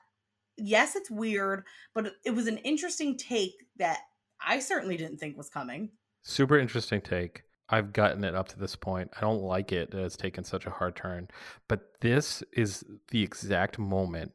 yes, 0.57 0.97
it's 0.97 1.11
weird, 1.11 1.65
but 1.95 2.13
it 2.25 2.31
was 2.31 2.47
an 2.47 2.59
interesting 2.59 3.17
take 3.17 3.55
that 3.79 4.01
I 4.45 4.59
certainly 4.59 4.97
didn't 4.97 5.19
think 5.19 5.37
was 5.37 5.49
coming. 5.49 5.91
Super 6.23 6.59
interesting 6.59 7.01
take. 7.01 7.43
I've 7.69 7.93
gotten 7.93 8.23
it 8.25 8.35
up 8.35 8.49
to 8.49 8.59
this 8.59 8.77
point. 8.77 9.11
I 9.17 9.21
don't 9.21 9.43
like 9.43 9.73
it 9.73 9.91
that 9.91 10.05
it's 10.05 10.17
taken 10.17 10.45
such 10.45 10.67
a 10.67 10.71
hard 10.71 10.95
turn, 10.97 11.29
but 11.69 12.01
this 12.01 12.43
is 12.53 12.85
the 13.11 13.23
exact 13.23 13.79
moment 13.79 14.33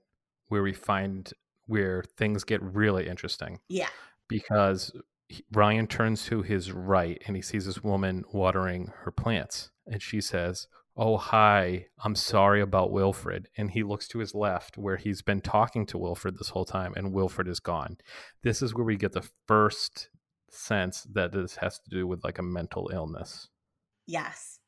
where 0.49 0.63
we 0.63 0.73
find 0.73 1.31
where 1.67 2.03
things 2.17 2.43
get 2.43 2.61
really 2.61 3.07
interesting 3.07 3.59
Yeah. 3.69 3.87
because 4.27 4.91
Ryan 5.53 5.87
turns 5.87 6.25
to 6.25 6.41
his 6.41 6.71
right 6.73 7.21
and 7.25 7.35
he 7.37 7.41
sees 7.41 7.65
this 7.65 7.83
woman 7.83 8.25
watering 8.33 8.91
her 9.03 9.11
plants 9.11 9.71
and 9.87 10.01
she 10.01 10.19
says, 10.19 10.67
"Oh 10.97 11.15
hi, 11.15 11.85
I'm 12.03 12.15
sorry 12.15 12.59
about 12.59 12.91
Wilfred." 12.91 13.47
And 13.55 13.71
he 13.71 13.81
looks 13.83 14.09
to 14.09 14.19
his 14.19 14.35
left 14.35 14.77
where 14.77 14.97
he's 14.97 15.21
been 15.21 15.39
talking 15.39 15.85
to 15.85 15.97
Wilfred 15.97 16.37
this 16.37 16.49
whole 16.49 16.65
time 16.65 16.93
and 16.97 17.13
Wilfred 17.13 17.47
is 17.47 17.61
gone. 17.61 17.97
This 18.43 18.61
is 18.61 18.73
where 18.75 18.83
we 18.83 18.97
get 18.97 19.13
the 19.13 19.29
first 19.47 20.09
sense 20.51 21.07
that 21.13 21.31
this 21.31 21.56
has 21.56 21.80
to 21.80 21.89
do 21.89 22.07
with 22.07 22.24
like 22.24 22.39
a 22.39 22.44
mental 22.44 22.89
illness. 22.94 23.50
Yes. 24.07 24.59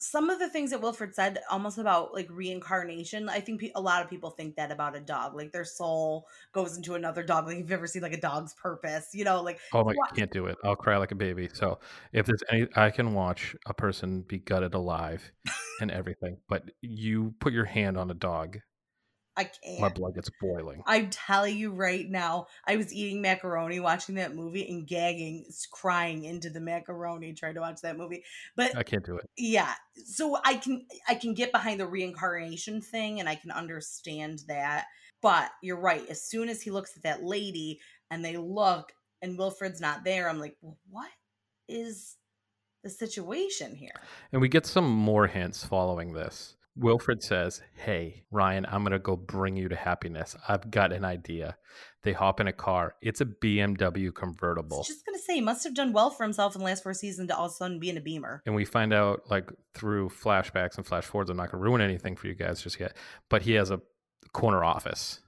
Some 0.00 0.30
of 0.30 0.38
the 0.38 0.48
things 0.48 0.70
that 0.70 0.80
Wilfred 0.80 1.12
said, 1.12 1.40
almost 1.50 1.76
about 1.76 2.14
like 2.14 2.28
reincarnation, 2.30 3.28
I 3.28 3.40
think 3.40 3.60
pe- 3.60 3.72
a 3.74 3.80
lot 3.80 4.02
of 4.02 4.08
people 4.08 4.30
think 4.30 4.54
that 4.54 4.70
about 4.70 4.94
a 4.94 5.00
dog. 5.00 5.34
Like 5.34 5.50
their 5.50 5.64
soul 5.64 6.28
goes 6.52 6.76
into 6.76 6.94
another 6.94 7.24
dog. 7.24 7.46
Like 7.46 7.58
you've 7.58 7.72
ever 7.72 7.88
seen 7.88 8.02
like 8.02 8.12
a 8.12 8.20
dog's 8.20 8.54
purpose, 8.54 9.08
you 9.12 9.24
know, 9.24 9.42
like 9.42 9.58
Oh 9.72 9.82
my? 9.82 9.92
I 9.92 10.14
can't 10.14 10.30
do 10.30 10.46
it. 10.46 10.56
I'll 10.62 10.76
cry 10.76 10.98
like 10.98 11.10
a 11.10 11.16
baby. 11.16 11.48
So 11.52 11.80
if 12.12 12.26
there's 12.26 12.44
any, 12.48 12.68
I 12.76 12.90
can 12.90 13.12
watch 13.12 13.56
a 13.66 13.74
person 13.74 14.22
be 14.22 14.38
gutted 14.38 14.74
alive 14.74 15.32
and 15.80 15.90
everything, 15.90 16.38
but 16.48 16.70
you 16.80 17.34
put 17.40 17.52
your 17.52 17.64
hand 17.64 17.98
on 17.98 18.08
a 18.10 18.14
dog, 18.14 18.58
I 19.38 19.44
can't. 19.44 19.80
my 19.80 19.88
blood 19.88 20.16
gets 20.16 20.30
boiling. 20.40 20.82
I'm 20.84 21.10
telling 21.10 21.56
you 21.56 21.70
right 21.70 22.10
now, 22.10 22.48
I 22.66 22.76
was 22.76 22.92
eating 22.92 23.22
macaroni 23.22 23.78
watching 23.78 24.16
that 24.16 24.34
movie 24.34 24.68
and 24.68 24.84
gagging, 24.84 25.46
crying 25.70 26.24
into 26.24 26.50
the 26.50 26.60
macaroni 26.60 27.32
trying 27.34 27.54
to 27.54 27.60
watch 27.60 27.80
that 27.82 27.96
movie. 27.96 28.24
But 28.56 28.76
I 28.76 28.82
can't 28.82 29.06
do 29.06 29.16
it. 29.16 29.30
yeah, 29.36 29.72
so 30.04 30.36
I 30.44 30.56
can 30.56 30.84
I 31.06 31.14
can 31.14 31.34
get 31.34 31.52
behind 31.52 31.78
the 31.78 31.86
reincarnation 31.86 32.80
thing 32.80 33.20
and 33.20 33.28
I 33.28 33.36
can 33.36 33.52
understand 33.52 34.42
that. 34.48 34.86
But 35.22 35.50
you're 35.62 35.80
right. 35.80 36.04
As 36.08 36.24
soon 36.24 36.48
as 36.48 36.60
he 36.60 36.72
looks 36.72 36.96
at 36.96 37.04
that 37.04 37.22
lady 37.22 37.78
and 38.10 38.24
they 38.24 38.36
look 38.36 38.92
and 39.22 39.38
Wilfred's 39.38 39.80
not 39.80 40.02
there, 40.02 40.28
I'm 40.28 40.40
like, 40.40 40.56
well, 40.60 40.78
what 40.90 41.10
is 41.68 42.16
the 42.82 42.90
situation 42.90 43.76
here? 43.76 44.00
And 44.32 44.40
we 44.40 44.48
get 44.48 44.66
some 44.66 44.90
more 44.90 45.28
hints 45.28 45.64
following 45.64 46.12
this. 46.12 46.56
Wilfred 46.78 47.22
says, 47.22 47.60
Hey, 47.74 48.24
Ryan, 48.30 48.66
I'm 48.70 48.82
going 48.82 48.92
to 48.92 48.98
go 48.98 49.16
bring 49.16 49.56
you 49.56 49.68
to 49.68 49.76
happiness. 49.76 50.36
I've 50.48 50.70
got 50.70 50.92
an 50.92 51.04
idea. 51.04 51.56
They 52.02 52.12
hop 52.12 52.40
in 52.40 52.46
a 52.46 52.52
car. 52.52 52.94
It's 53.02 53.20
a 53.20 53.24
BMW 53.26 54.08
I 54.08 54.12
convertible. 54.14 54.78
was 54.78 54.86
just 54.86 55.04
gonna 55.04 55.18
say, 55.18 55.34
he 55.34 55.40
must 55.40 55.64
have 55.64 55.74
done 55.74 55.92
well 55.92 56.10
for 56.10 56.22
himself 56.22 56.54
in 56.54 56.60
the 56.60 56.64
last 56.64 56.82
four 56.84 56.94
seasons 56.94 57.28
to 57.28 57.36
all 57.36 57.46
of 57.46 57.52
a 57.52 57.54
sudden 57.54 57.80
be 57.80 57.90
in 57.90 57.96
a 57.96 58.00
beamer. 58.00 58.42
And 58.46 58.54
we 58.54 58.64
find 58.64 58.92
out, 58.92 59.22
like, 59.28 59.50
through 59.74 60.10
flashbacks 60.10 60.76
and 60.76 60.86
flash 60.86 61.04
forwards, 61.04 61.28
I'm 61.30 61.36
not 61.36 61.50
going 61.50 61.60
to 61.62 61.68
ruin 61.68 61.80
anything 61.80 62.14
for 62.16 62.28
you 62.28 62.34
guys 62.34 62.62
just 62.62 62.78
yet, 62.78 62.96
but 63.28 63.42
he 63.42 63.52
has 63.54 63.70
a 63.70 63.80
corner 64.32 64.62
office. 64.64 65.20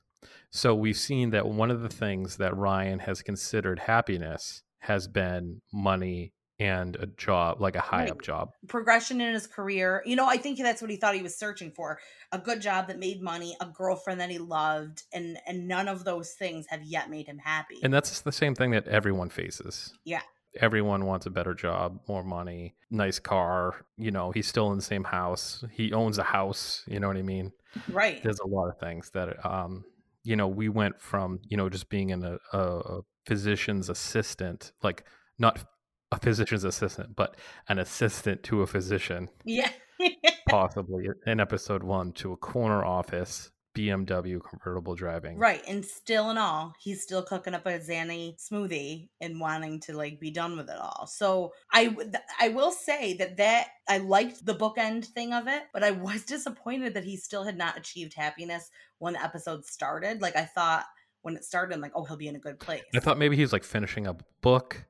So 0.50 0.74
we've 0.74 0.96
seen 0.96 1.30
that 1.30 1.46
one 1.46 1.70
of 1.70 1.80
the 1.80 1.88
things 1.88 2.36
that 2.36 2.56
Ryan 2.56 3.00
has 3.00 3.22
considered 3.22 3.80
happiness 3.80 4.62
has 4.80 5.08
been 5.08 5.60
money 5.72 6.32
and 6.60 6.94
a 6.96 7.06
job, 7.06 7.60
like 7.60 7.74
a 7.74 7.80
high 7.80 8.06
up 8.06 8.20
job. 8.20 8.52
progression 8.68 9.20
in 9.20 9.32
his 9.32 9.46
career. 9.46 10.02
You 10.04 10.14
know, 10.14 10.26
I 10.26 10.36
think 10.36 10.58
that's 10.58 10.82
what 10.82 10.90
he 10.90 10.96
thought 10.96 11.14
he 11.14 11.22
was 11.22 11.34
searching 11.34 11.72
for. 11.72 11.98
A 12.32 12.38
good 12.38 12.60
job 12.60 12.86
that 12.88 12.98
made 12.98 13.22
money, 13.22 13.56
a 13.60 13.66
girlfriend 13.66 14.20
that 14.20 14.30
he 14.30 14.38
loved, 14.38 15.02
and 15.12 15.38
and 15.46 15.66
none 15.66 15.88
of 15.88 16.04
those 16.04 16.32
things 16.32 16.66
have 16.68 16.82
yet 16.84 17.08
made 17.08 17.26
him 17.26 17.38
happy. 17.38 17.78
And 17.82 17.92
that's 17.92 18.20
the 18.20 18.30
same 18.30 18.54
thing 18.54 18.72
that 18.72 18.86
everyone 18.86 19.30
faces. 19.30 19.94
Yeah. 20.04 20.20
Everyone 20.60 21.06
wants 21.06 21.26
a 21.26 21.30
better 21.30 21.54
job, 21.54 22.00
more 22.08 22.24
money, 22.24 22.74
nice 22.90 23.18
car. 23.18 23.86
You 23.96 24.10
know, 24.10 24.30
he's 24.30 24.48
still 24.48 24.70
in 24.72 24.76
the 24.76 24.84
same 24.84 25.04
house. 25.04 25.64
He 25.72 25.92
owns 25.92 26.18
a 26.18 26.24
house. 26.24 26.84
You 26.86 27.00
know 27.00 27.08
what 27.08 27.16
I 27.16 27.22
mean? 27.22 27.52
right. 27.90 28.22
There's 28.22 28.40
a 28.40 28.46
lot 28.46 28.68
of 28.68 28.78
things 28.78 29.10
that 29.14 29.44
um, 29.46 29.84
you 30.24 30.36
know, 30.36 30.48
we 30.48 30.68
went 30.68 31.00
from, 31.00 31.40
you 31.48 31.56
know, 31.56 31.70
just 31.70 31.88
being 31.88 32.10
in 32.10 32.22
a, 32.24 32.38
a 32.52 33.00
physician's 33.24 33.88
assistant, 33.88 34.72
like 34.82 35.04
not 35.38 35.64
a 36.12 36.18
physician's 36.18 36.64
assistant, 36.64 37.16
but 37.16 37.36
an 37.68 37.78
assistant 37.78 38.42
to 38.44 38.62
a 38.62 38.66
physician. 38.66 39.28
Yeah. 39.44 39.70
possibly 40.48 41.06
in 41.26 41.40
episode 41.40 41.82
one 41.82 42.12
to 42.12 42.32
a 42.32 42.36
corner 42.36 42.84
office 42.84 43.50
BMW 43.76 44.40
convertible 44.42 44.94
driving. 44.94 45.38
Right. 45.38 45.62
And 45.68 45.84
still 45.84 46.30
and 46.30 46.38
all, 46.38 46.72
he's 46.80 47.02
still 47.02 47.22
cooking 47.22 47.54
up 47.54 47.66
a 47.66 47.78
Zanny 47.78 48.36
smoothie 48.36 49.08
and 49.20 49.38
wanting 49.38 49.80
to 49.80 49.96
like 49.96 50.18
be 50.18 50.30
done 50.30 50.56
with 50.56 50.68
it 50.68 50.78
all. 50.78 51.06
So 51.06 51.52
I 51.72 51.94
I 52.40 52.48
will 52.48 52.72
say 52.72 53.14
that 53.14 53.36
that 53.36 53.68
I 53.88 53.98
liked 53.98 54.44
the 54.44 54.54
bookend 54.54 55.06
thing 55.06 55.32
of 55.32 55.46
it, 55.46 55.62
but 55.72 55.84
I 55.84 55.92
was 55.92 56.24
disappointed 56.26 56.94
that 56.94 57.04
he 57.04 57.16
still 57.16 57.44
had 57.44 57.56
not 57.56 57.78
achieved 57.78 58.14
happiness 58.14 58.70
when 58.98 59.12
the 59.12 59.22
episode 59.22 59.64
started. 59.64 60.20
Like 60.20 60.36
I 60.36 60.44
thought 60.44 60.86
when 61.22 61.36
it 61.36 61.44
started, 61.44 61.74
I'm 61.74 61.80
like, 61.80 61.92
oh, 61.94 62.04
he'll 62.04 62.16
be 62.16 62.28
in 62.28 62.36
a 62.36 62.40
good 62.40 62.58
place. 62.58 62.82
I 62.94 62.98
thought 62.98 63.18
maybe 63.18 63.36
he's 63.36 63.52
like 63.52 63.64
finishing 63.64 64.06
a 64.06 64.16
book 64.40 64.84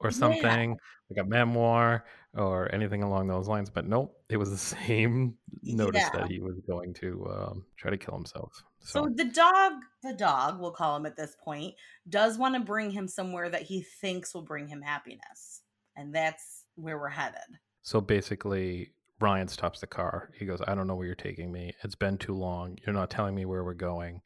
or 0.00 0.10
something, 0.10 0.70
yeah. 0.70 1.16
like 1.16 1.24
a 1.24 1.28
memoir 1.28 2.04
or 2.34 2.72
anything 2.74 3.02
along 3.02 3.26
those 3.26 3.48
lines. 3.48 3.70
But 3.70 3.86
nope, 3.86 4.16
it 4.28 4.36
was 4.36 4.50
the 4.50 4.56
same 4.86 5.34
notice 5.62 6.02
yeah. 6.02 6.20
that 6.20 6.30
he 6.30 6.40
was 6.40 6.60
going 6.68 6.94
to 6.94 7.26
um, 7.30 7.64
try 7.76 7.90
to 7.90 7.96
kill 7.96 8.14
himself. 8.14 8.62
So. 8.80 9.04
so. 9.04 9.12
the 9.14 9.24
dog, 9.24 9.72
the 10.02 10.14
dog, 10.14 10.60
we'll 10.60 10.72
call 10.72 10.96
him 10.96 11.06
at 11.06 11.16
this 11.16 11.36
point, 11.42 11.74
does 12.08 12.38
want 12.38 12.54
to 12.54 12.60
bring 12.60 12.90
him 12.90 13.08
somewhere 13.08 13.48
that 13.48 13.62
he 13.62 13.82
thinks 14.00 14.34
will 14.34 14.42
bring 14.42 14.68
him 14.68 14.82
happiness, 14.82 15.62
and 15.96 16.14
that's 16.14 16.64
where 16.74 16.98
we're 16.98 17.08
headed. 17.08 17.38
So 17.82 18.00
basically, 18.00 18.92
Ryan 19.20 19.48
stops 19.48 19.80
the 19.80 19.86
car. 19.86 20.30
He 20.38 20.44
goes, 20.44 20.60
"I 20.66 20.74
don't 20.74 20.86
know 20.86 20.96
where 20.96 21.06
you're 21.06 21.14
taking 21.14 21.52
me. 21.52 21.74
It's 21.82 21.94
been 21.94 22.18
too 22.18 22.34
long. 22.34 22.78
You're 22.84 22.94
not 22.94 23.10
telling 23.10 23.34
me 23.34 23.44
where 23.44 23.64
we're 23.64 23.74
going." 23.74 24.20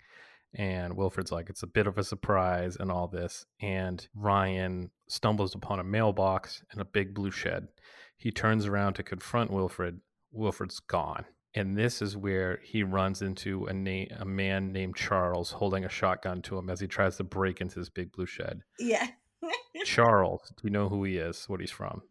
And 0.55 0.97
Wilfred's 0.97 1.33
like, 1.33 1.51
it's 1.51 1.63
a 1.63 1.67
bit 1.69 1.87
of 1.87 1.99
a 1.99 2.05
surprise 2.05 2.77
and 2.79 2.91
all 2.91 3.07
this. 3.07 3.45
And 3.61 4.07
Ryan 4.15 4.91
stumbles 5.09 5.55
upon 5.55 5.79
a 5.79 5.85
mailbox 5.85 6.63
and 6.73 6.81
a 6.81 6.87
big 6.87 7.15
blue 7.15 7.31
shed. 7.31 7.69
He 8.17 8.31
turns 8.31 8.67
around 8.67 8.95
to 8.95 9.03
confront 9.03 9.51
Wilfred. 9.51 10.01
Wilfred's 10.33 10.81
gone. 10.81 11.25
And 11.55 11.77
this 11.77 12.03
is 12.03 12.17
where 12.17 12.61
he 12.63 12.83
runs 12.83 13.23
into 13.23 13.67
a, 13.67 13.73
na- 13.73 14.15
a 14.19 14.25
man 14.25 14.73
named 14.73 14.97
Charles 14.97 15.53
holding 15.53 15.85
a 15.85 15.89
shotgun 15.89 16.43
to 16.43 16.59
him 16.59 16.71
as 16.71 16.81
he 16.81 16.87
tries 16.87 17.17
to 17.17 17.25
break 17.25 17.61
into 17.61 17.79
this 17.79 17.89
big 17.91 18.13
blue 18.13 18.27
shed. 18.27 18.63
Yeah. 18.79 19.09
Charles, 19.85 20.53
do 20.57 20.63
you 20.65 20.71
know 20.71 20.89
who 20.89 21.05
he 21.05 21.17
is? 21.17 21.45
What 21.49 21.61
he's 21.61 21.71
from? 21.71 22.03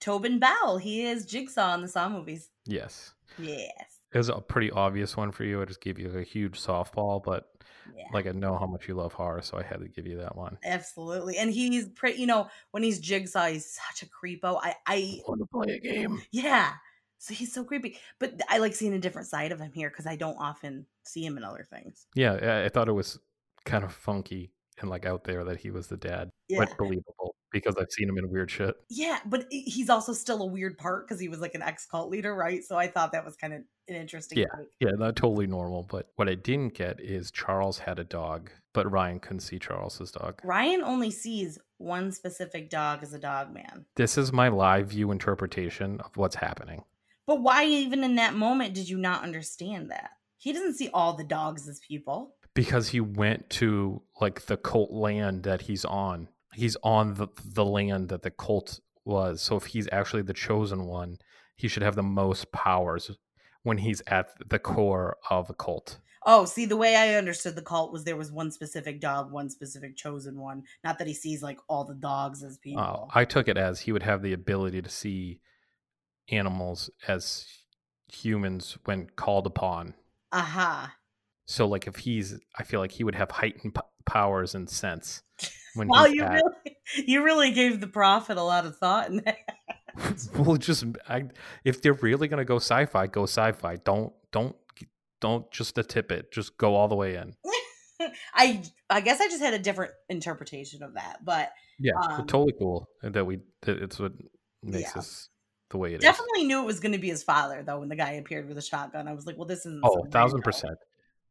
Tobin 0.00 0.38
Bell. 0.38 0.78
He 0.78 1.04
is 1.04 1.26
Jigsaw 1.26 1.74
in 1.74 1.82
the 1.82 1.88
Saw 1.88 2.08
movies. 2.08 2.50
Yes. 2.66 3.12
Yes. 3.38 3.98
It 4.12 4.18
was 4.18 4.28
a 4.30 4.40
pretty 4.40 4.70
obvious 4.70 5.16
one 5.16 5.32
for 5.32 5.44
you. 5.44 5.60
I 5.60 5.66
just 5.66 5.82
gave 5.82 5.98
you 5.98 6.10
a 6.10 6.22
huge 6.22 6.58
softball, 6.58 7.22
but 7.22 7.50
yeah. 7.96 8.04
like 8.12 8.26
I 8.26 8.32
know 8.32 8.58
how 8.58 8.66
much 8.66 8.88
you 8.88 8.94
love 8.94 9.12
horror, 9.12 9.42
so 9.42 9.58
I 9.58 9.62
had 9.62 9.80
to 9.80 9.88
give 9.88 10.06
you 10.06 10.18
that 10.18 10.36
one. 10.36 10.58
Absolutely, 10.64 11.38
and 11.38 11.52
he's 11.52 11.88
pretty. 11.88 12.20
You 12.20 12.26
know, 12.26 12.48
when 12.70 12.82
he's 12.82 13.00
Jigsaw, 13.00 13.46
he's 13.46 13.70
such 13.70 14.02
a 14.02 14.06
creepo. 14.06 14.58
I 14.62 14.74
I 14.86 15.20
want 15.26 15.40
to 15.40 15.46
play 15.46 15.74
a 15.74 15.80
game. 15.80 16.20
Yeah, 16.30 16.72
so 17.18 17.34
he's 17.34 17.52
so 17.52 17.64
creepy. 17.64 17.98
But 18.18 18.40
I 18.48 18.58
like 18.58 18.74
seeing 18.74 18.94
a 18.94 18.98
different 18.98 19.28
side 19.28 19.52
of 19.52 19.60
him 19.60 19.72
here 19.72 19.90
because 19.90 20.06
I 20.06 20.16
don't 20.16 20.36
often 20.36 20.86
see 21.04 21.24
him 21.24 21.36
in 21.36 21.44
other 21.44 21.66
things. 21.68 22.06
Yeah, 22.14 22.62
I 22.64 22.68
thought 22.68 22.88
it 22.88 22.92
was 22.92 23.18
kind 23.64 23.84
of 23.84 23.92
funky 23.92 24.52
and 24.80 24.88
like 24.88 25.06
out 25.06 25.24
there 25.24 25.44
that 25.44 25.58
he 25.58 25.70
was 25.70 25.88
the 25.88 25.96
dad, 25.96 26.30
yeah. 26.48 26.60
but 26.60 26.76
believable 26.78 27.34
because 27.50 27.76
I've 27.78 27.90
seen 27.90 28.08
him 28.08 28.18
in 28.18 28.30
weird 28.30 28.50
shit. 28.50 28.76
Yeah, 28.88 29.18
but 29.26 29.46
he's 29.50 29.90
also 29.90 30.12
still 30.12 30.42
a 30.42 30.46
weird 30.46 30.78
part 30.78 31.06
because 31.06 31.20
he 31.20 31.28
was 31.28 31.40
like 31.40 31.54
an 31.54 31.62
ex 31.62 31.86
cult 31.86 32.10
leader, 32.10 32.34
right? 32.34 32.62
So 32.64 32.76
I 32.76 32.88
thought 32.88 33.12
that 33.12 33.24
was 33.24 33.36
kind 33.36 33.54
of 33.54 33.60
an 33.88 33.94
interesting. 33.94 34.38
Yeah, 34.38 34.46
yeah, 34.80 34.90
not 34.96 35.16
totally 35.16 35.46
normal. 35.46 35.86
But 35.88 36.08
what 36.16 36.28
I 36.28 36.34
didn't 36.34 36.74
get 36.74 37.00
is 37.00 37.30
Charles 37.30 37.78
had 37.78 37.98
a 37.98 38.04
dog, 38.04 38.50
but 38.74 38.90
Ryan 38.90 39.20
couldn't 39.20 39.40
see 39.40 39.58
Charles's 39.58 40.10
dog. 40.10 40.40
Ryan 40.44 40.82
only 40.82 41.10
sees 41.10 41.58
one 41.78 42.12
specific 42.12 42.70
dog 42.70 43.02
as 43.02 43.12
a 43.12 43.18
dog 43.18 43.52
man. 43.52 43.86
This 43.96 44.18
is 44.18 44.32
my 44.32 44.48
live 44.48 44.88
view 44.88 45.10
interpretation 45.10 46.00
of 46.00 46.16
what's 46.16 46.36
happening. 46.36 46.84
But 47.26 47.42
why, 47.42 47.64
even 47.64 48.04
in 48.04 48.16
that 48.16 48.34
moment, 48.34 48.74
did 48.74 48.88
you 48.88 48.98
not 48.98 49.22
understand 49.22 49.90
that? 49.90 50.10
He 50.38 50.52
doesn't 50.52 50.76
see 50.76 50.88
all 50.94 51.14
the 51.14 51.24
dogs 51.24 51.68
as 51.68 51.80
people 51.80 52.36
because 52.54 52.88
he 52.88 53.00
went 53.00 53.50
to 53.50 54.02
like 54.20 54.46
the 54.46 54.56
cult 54.56 54.90
land 54.90 55.42
that 55.42 55.62
he's 55.62 55.84
on. 55.84 56.28
He's 56.58 56.76
on 56.82 57.14
the 57.14 57.28
the 57.44 57.64
land 57.64 58.08
that 58.08 58.22
the 58.22 58.30
cult 58.30 58.80
was. 59.04 59.40
So 59.40 59.56
if 59.56 59.66
he's 59.66 59.88
actually 59.92 60.22
the 60.22 60.34
chosen 60.34 60.86
one, 60.86 61.18
he 61.56 61.68
should 61.68 61.82
have 61.82 61.96
the 61.96 62.02
most 62.02 62.50
powers 62.52 63.10
when 63.62 63.78
he's 63.78 64.02
at 64.06 64.30
the 64.48 64.58
core 64.58 65.16
of 65.30 65.50
a 65.50 65.54
cult. 65.54 65.98
Oh, 66.26 66.44
see, 66.44 66.66
the 66.66 66.76
way 66.76 66.96
I 66.96 67.14
understood 67.14 67.54
the 67.54 67.62
cult 67.62 67.92
was 67.92 68.04
there 68.04 68.16
was 68.16 68.32
one 68.32 68.50
specific 68.50 69.00
dog, 69.00 69.30
one 69.30 69.48
specific 69.48 69.96
chosen 69.96 70.38
one. 70.38 70.64
Not 70.82 70.98
that 70.98 71.06
he 71.06 71.14
sees 71.14 71.42
like 71.42 71.58
all 71.68 71.84
the 71.84 71.94
dogs 71.94 72.42
as 72.42 72.54
oh, 72.54 72.60
people. 72.62 72.82
Oh, 72.82 73.08
I 73.14 73.24
took 73.24 73.48
it 73.48 73.56
as 73.56 73.80
he 73.80 73.92
would 73.92 74.02
have 74.02 74.22
the 74.22 74.32
ability 74.32 74.82
to 74.82 74.90
see 74.90 75.40
animals 76.28 76.90
as 77.06 77.46
humans 78.12 78.76
when 78.84 79.08
called 79.16 79.46
upon. 79.46 79.94
Aha. 80.32 80.82
Uh-huh. 80.82 80.92
So 81.46 81.66
like 81.66 81.86
if 81.86 81.96
he's, 81.96 82.38
I 82.58 82.62
feel 82.62 82.80
like 82.80 82.92
he 82.92 83.04
would 83.04 83.14
have 83.14 83.30
heightened 83.30 83.74
p- 83.74 83.80
powers 84.04 84.54
and 84.54 84.68
sense. 84.68 85.22
When 85.78 85.88
wow, 85.88 86.06
you 86.06 86.22
at, 86.22 86.32
really, 86.32 86.76
you 87.06 87.24
really 87.24 87.52
gave 87.52 87.80
the 87.80 87.86
prophet 87.86 88.36
a 88.36 88.42
lot 88.42 88.66
of 88.66 88.76
thought 88.76 89.10
in 89.10 89.22
that. 89.24 89.38
well, 90.36 90.56
just 90.56 90.84
I, 91.08 91.24
if 91.64 91.82
they're 91.82 91.94
really 91.94 92.28
gonna 92.28 92.44
go 92.44 92.56
sci-fi, 92.56 93.06
go 93.06 93.24
sci-fi. 93.24 93.76
Don't 93.76 94.12
don't 94.32 94.56
don't 95.20 95.50
just 95.50 95.78
a 95.78 95.82
tip 95.82 96.12
it. 96.12 96.32
Just 96.32 96.56
go 96.58 96.74
all 96.74 96.88
the 96.88 96.96
way 96.96 97.16
in. 97.16 97.34
I 98.34 98.62
I 98.90 99.00
guess 99.00 99.20
I 99.20 99.28
just 99.28 99.42
had 99.42 99.54
a 99.54 99.58
different 99.58 99.92
interpretation 100.08 100.82
of 100.82 100.94
that, 100.94 101.24
but 101.24 101.50
yeah, 101.78 101.92
um, 102.00 102.26
totally 102.26 102.54
cool 102.58 102.88
that 103.02 103.24
we 103.24 103.40
that 103.62 103.82
it's 103.82 103.98
what 103.98 104.12
makes 104.62 104.92
yeah. 104.94 105.00
us 105.00 105.28
the 105.70 105.78
way 105.78 105.94
it 105.94 106.00
Definitely 106.00 106.42
is. 106.42 106.48
knew 106.48 106.62
it 106.62 106.66
was 106.66 106.80
going 106.80 106.92
to 106.92 106.98
be 106.98 107.08
his 107.08 107.22
father 107.22 107.62
though 107.62 107.80
when 107.80 107.88
the 107.88 107.96
guy 107.96 108.12
appeared 108.12 108.48
with 108.48 108.56
a 108.56 108.62
shotgun. 108.62 109.06
I 109.06 109.12
was 109.12 109.26
like, 109.26 109.36
well, 109.36 109.46
this 109.46 109.66
is 109.66 109.80
oh, 109.84 110.04
thousand 110.10 110.42
percent 110.42 110.78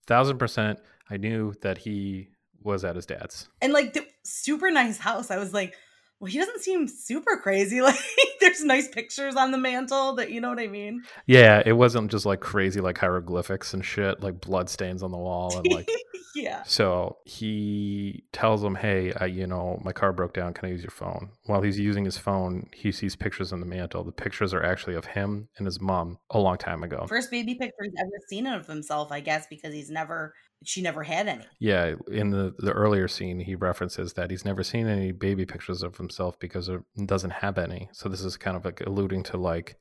thousand 0.07 0.39
percent, 0.39 0.79
I 1.09 1.17
knew 1.17 1.53
that 1.61 1.77
he 1.77 2.29
was 2.63 2.83
at 2.83 2.95
his 2.95 3.05
dad's. 3.05 3.49
And 3.61 3.73
like 3.73 3.93
the 3.93 4.06
super 4.27 4.69
nice 4.71 4.97
house. 4.97 5.31
I 5.31 5.37
was 5.37 5.53
like, 5.53 5.75
well, 6.19 6.31
he 6.31 6.39
doesn't 6.39 6.61
seem 6.61 6.87
super 6.87 7.37
crazy. 7.37 7.81
Like 7.87 7.95
there's 8.41 8.63
nice 8.63 8.87
pictures 8.87 9.35
on 9.35 9.51
the 9.51 9.57
mantle 9.57 10.13
that 10.15 10.31
you 10.31 10.41
know 10.41 10.49
what 10.49 10.59
I 10.59 10.67
mean. 10.67 11.03
Yeah, 11.25 11.61
it 11.65 11.73
wasn't 11.73 12.11
just 12.11 12.25
like 12.25 12.39
crazy 12.39 12.81
like 12.81 12.97
hieroglyphics 12.97 13.73
and 13.73 13.83
shit, 13.83 14.21
like 14.21 14.41
blood 14.41 14.69
stains 14.69 15.03
on 15.03 15.11
the 15.11 15.17
wall 15.17 15.57
and 15.57 15.71
like 15.71 15.89
yeah. 16.35 16.63
So 16.63 17.17
he 17.25 18.23
tells 18.31 18.63
him, 18.63 18.75
"Hey, 18.75 19.13
I, 19.13 19.25
you 19.25 19.47
know, 19.47 19.79
my 19.83 19.91
car 19.91 20.13
broke 20.13 20.33
down. 20.33 20.53
Can 20.53 20.67
I 20.67 20.71
use 20.71 20.81
your 20.81 20.91
phone?" 20.91 21.31
While 21.45 21.61
he's 21.61 21.79
using 21.79 22.05
his 22.05 22.17
phone, 22.17 22.69
he 22.73 22.91
sees 22.91 23.15
pictures 23.15 23.53
on 23.53 23.59
the 23.59 23.65
mantle. 23.65 24.03
The 24.03 24.11
pictures 24.11 24.53
are 24.53 24.63
actually 24.63 24.95
of 24.95 25.05
him 25.05 25.49
and 25.57 25.65
his 25.65 25.81
mom 25.81 26.19
a 26.29 26.39
long 26.39 26.57
time 26.57 26.83
ago. 26.83 27.05
First 27.07 27.31
baby 27.31 27.55
picture 27.55 27.83
he's 27.83 27.93
ever 27.99 28.19
seen 28.27 28.47
of 28.47 28.67
himself, 28.67 29.11
I 29.11 29.19
guess, 29.19 29.47
because 29.47 29.73
he's 29.73 29.89
never 29.89 30.33
she 30.63 30.81
never 30.81 31.03
had 31.03 31.27
any. 31.27 31.45
Yeah, 31.59 31.95
in 32.11 32.31
the 32.31 32.53
the 32.57 32.71
earlier 32.71 33.07
scene, 33.07 33.39
he 33.39 33.55
references 33.55 34.13
that 34.13 34.31
he's 34.31 34.45
never 34.45 34.63
seen 34.63 34.87
any 34.87 35.11
baby 35.11 35.45
pictures 35.45 35.83
of 35.83 35.97
himself 35.97 36.39
because 36.39 36.69
it 36.69 36.81
doesn't 37.05 37.31
have 37.31 37.57
any. 37.57 37.89
So 37.91 38.09
this 38.09 38.21
is 38.21 38.37
kind 38.37 38.57
of 38.57 38.65
like 38.65 38.81
alluding 38.81 39.23
to 39.23 39.37
like, 39.37 39.77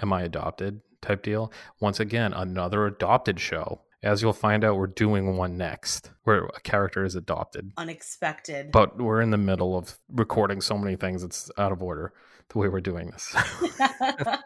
am 0.00 0.12
I 0.12 0.22
adopted 0.22 0.80
type 1.02 1.22
deal? 1.22 1.52
Once 1.80 2.00
again, 2.00 2.32
another 2.32 2.86
adopted 2.86 3.40
show. 3.40 3.82
As 4.02 4.22
you'll 4.22 4.32
find 4.32 4.64
out, 4.64 4.76
we're 4.76 4.86
doing 4.86 5.36
one 5.36 5.58
next 5.58 6.10
where 6.22 6.44
a 6.44 6.60
character 6.60 7.04
is 7.04 7.14
adopted. 7.14 7.72
Unexpected. 7.76 8.72
But 8.72 8.98
we're 8.98 9.20
in 9.20 9.30
the 9.30 9.36
middle 9.36 9.76
of 9.76 9.98
recording 10.08 10.62
so 10.62 10.78
many 10.78 10.96
things, 10.96 11.22
it's 11.22 11.50
out 11.58 11.70
of 11.70 11.82
order 11.82 12.14
the 12.48 12.58
way 12.58 12.68
we're 12.68 12.80
doing 12.80 13.10
this. 13.10 13.34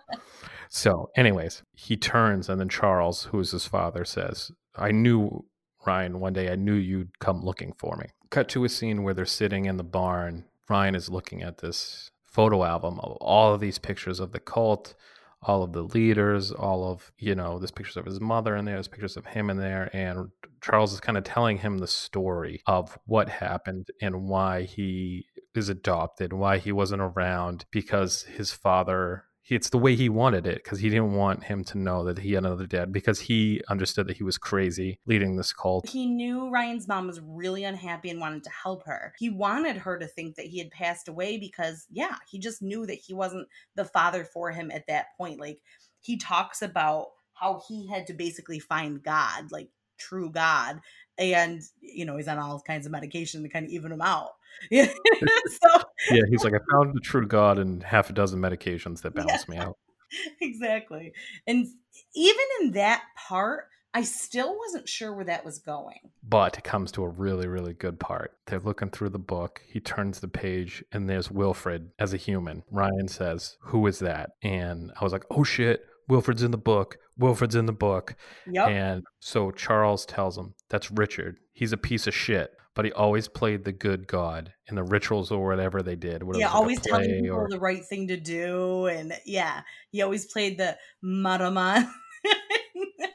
so, 0.68 1.10
anyways, 1.16 1.62
he 1.72 1.96
turns 1.96 2.48
and 2.48 2.60
then 2.60 2.68
Charles, 2.68 3.24
who 3.24 3.40
is 3.40 3.52
his 3.52 3.66
father, 3.66 4.04
says, 4.04 4.50
I 4.76 4.90
knew 4.90 5.44
Ryan, 5.86 6.20
one 6.20 6.32
day 6.32 6.50
I 6.50 6.56
knew 6.56 6.74
you'd 6.74 7.18
come 7.18 7.44
looking 7.44 7.74
for 7.78 7.96
me. 7.96 8.06
Cut 8.30 8.48
to 8.50 8.64
a 8.64 8.68
scene 8.68 9.02
where 9.02 9.14
they're 9.14 9.26
sitting 9.26 9.66
in 9.66 9.76
the 9.76 9.84
barn. 9.84 10.44
Ryan 10.68 10.94
is 10.94 11.08
looking 11.08 11.42
at 11.42 11.58
this 11.58 12.10
photo 12.24 12.64
album 12.64 12.98
of 13.00 13.12
all 13.20 13.54
of 13.54 13.60
these 13.60 13.78
pictures 13.78 14.18
of 14.18 14.32
the 14.32 14.40
cult, 14.40 14.94
all 15.42 15.62
of 15.62 15.72
the 15.72 15.82
leaders, 15.82 16.50
all 16.50 16.90
of, 16.90 17.12
you 17.18 17.34
know, 17.34 17.58
there's 17.58 17.70
pictures 17.70 17.96
of 17.96 18.06
his 18.06 18.20
mother 18.20 18.56
in 18.56 18.64
there, 18.64 18.74
there's 18.74 18.88
pictures 18.88 19.16
of 19.16 19.26
him 19.26 19.50
in 19.50 19.58
there. 19.58 19.90
And 19.92 20.30
Charles 20.60 20.92
is 20.92 21.00
kind 21.00 21.18
of 21.18 21.24
telling 21.24 21.58
him 21.58 21.78
the 21.78 21.86
story 21.86 22.62
of 22.66 22.98
what 23.04 23.28
happened 23.28 23.88
and 24.00 24.28
why 24.28 24.62
he 24.62 25.26
is 25.54 25.68
adopted, 25.68 26.32
why 26.32 26.58
he 26.58 26.72
wasn't 26.72 27.02
around 27.02 27.66
because 27.70 28.22
his 28.22 28.52
father 28.52 29.24
it's 29.48 29.68
the 29.70 29.78
way 29.78 29.94
he 29.94 30.08
wanted 30.08 30.46
it 30.46 30.62
because 30.64 30.80
he 30.80 30.88
didn't 30.88 31.12
want 31.12 31.44
him 31.44 31.64
to 31.64 31.78
know 31.78 32.04
that 32.04 32.18
he 32.18 32.32
had 32.32 32.44
another 32.44 32.66
dad 32.66 32.92
because 32.92 33.20
he 33.20 33.60
understood 33.68 34.06
that 34.06 34.16
he 34.16 34.24
was 34.24 34.38
crazy 34.38 34.98
leading 35.06 35.36
this 35.36 35.52
cult. 35.52 35.88
He 35.88 36.06
knew 36.06 36.50
Ryan's 36.50 36.88
mom 36.88 37.06
was 37.06 37.20
really 37.20 37.64
unhappy 37.64 38.10
and 38.10 38.20
wanted 38.20 38.44
to 38.44 38.50
help 38.50 38.84
her. 38.86 39.12
He 39.18 39.28
wanted 39.30 39.76
her 39.76 39.98
to 39.98 40.06
think 40.06 40.36
that 40.36 40.46
he 40.46 40.58
had 40.58 40.70
passed 40.70 41.08
away 41.08 41.36
because, 41.38 41.86
yeah, 41.90 42.16
he 42.28 42.38
just 42.38 42.62
knew 42.62 42.86
that 42.86 42.94
he 42.94 43.12
wasn't 43.12 43.48
the 43.76 43.84
father 43.84 44.24
for 44.24 44.50
him 44.50 44.70
at 44.70 44.86
that 44.88 45.06
point. 45.18 45.40
Like, 45.40 45.60
he 46.00 46.16
talks 46.16 46.62
about 46.62 47.08
how 47.34 47.62
he 47.68 47.88
had 47.88 48.06
to 48.06 48.14
basically 48.14 48.58
find 48.58 49.02
God. 49.02 49.50
Like, 49.50 49.68
true 49.98 50.30
God. 50.30 50.80
And, 51.18 51.62
you 51.80 52.04
know, 52.04 52.16
he's 52.16 52.28
on 52.28 52.38
all 52.38 52.60
kinds 52.60 52.86
of 52.86 52.92
medication 52.92 53.42
to 53.42 53.48
kind 53.48 53.66
of 53.66 53.70
even 53.70 53.92
him 53.92 54.02
out. 54.02 54.30
Yeah. 54.70 54.86
so, 54.86 55.82
Yeah, 56.12 56.22
he's 56.30 56.44
like, 56.44 56.54
I 56.54 56.60
found 56.70 56.94
the 56.94 57.00
true 57.00 57.26
God 57.26 57.58
and 57.58 57.82
half 57.82 58.08
a 58.08 58.12
dozen 58.12 58.40
medications 58.40 59.02
that 59.02 59.12
balance 59.12 59.48
me 59.48 59.56
out. 59.56 59.76
exactly. 60.40 61.12
And 61.48 61.66
even 62.14 62.44
in 62.60 62.70
that 62.72 63.02
part, 63.16 63.64
I 63.96 64.02
still 64.02 64.58
wasn't 64.58 64.88
sure 64.88 65.12
where 65.12 65.24
that 65.26 65.44
was 65.44 65.60
going. 65.60 66.10
But 66.28 66.58
it 66.58 66.64
comes 66.64 66.90
to 66.92 67.04
a 67.04 67.08
really, 67.08 67.46
really 67.46 67.74
good 67.74 68.00
part. 68.00 68.36
They're 68.46 68.58
looking 68.58 68.90
through 68.90 69.10
the 69.10 69.20
book. 69.20 69.62
He 69.68 69.78
turns 69.78 70.18
the 70.18 70.26
page, 70.26 70.84
and 70.90 71.08
there's 71.08 71.30
Wilfred 71.30 71.90
as 71.98 72.12
a 72.12 72.16
human. 72.16 72.64
Ryan 72.72 73.06
says, 73.06 73.56
Who 73.60 73.86
is 73.86 74.00
that? 74.00 74.30
And 74.42 74.90
I 75.00 75.04
was 75.04 75.12
like, 75.12 75.24
Oh 75.30 75.44
shit, 75.44 75.86
Wilfred's 76.08 76.42
in 76.42 76.50
the 76.50 76.58
book. 76.58 76.98
Wilfred's 77.16 77.54
in 77.54 77.66
the 77.66 77.72
book. 77.72 78.16
Yep. 78.50 78.68
And 78.68 79.04
so 79.20 79.50
Charles 79.50 80.04
tells 80.06 80.36
him, 80.36 80.54
That's 80.68 80.90
Richard. 80.90 81.38
He's 81.52 81.72
a 81.72 81.76
piece 81.76 82.06
of 82.06 82.14
shit. 82.14 82.50
But 82.74 82.84
he 82.84 82.92
always 82.92 83.28
played 83.28 83.64
the 83.64 83.70
good 83.70 84.08
God 84.08 84.52
in 84.66 84.74
the 84.74 84.82
rituals 84.82 85.30
or 85.30 85.46
whatever 85.46 85.80
they 85.80 85.94
did. 85.94 86.22
it 86.22 86.26
yeah, 86.34 86.48
always 86.50 86.80
telling 86.80 87.08
people 87.08 87.36
or- 87.36 87.48
the 87.48 87.60
right 87.60 87.84
thing 87.84 88.08
to 88.08 88.16
do. 88.16 88.86
And 88.86 89.12
yeah, 89.24 89.62
he 89.90 90.02
always 90.02 90.26
played 90.26 90.58
the 90.58 90.76
Maraman. 91.04 91.88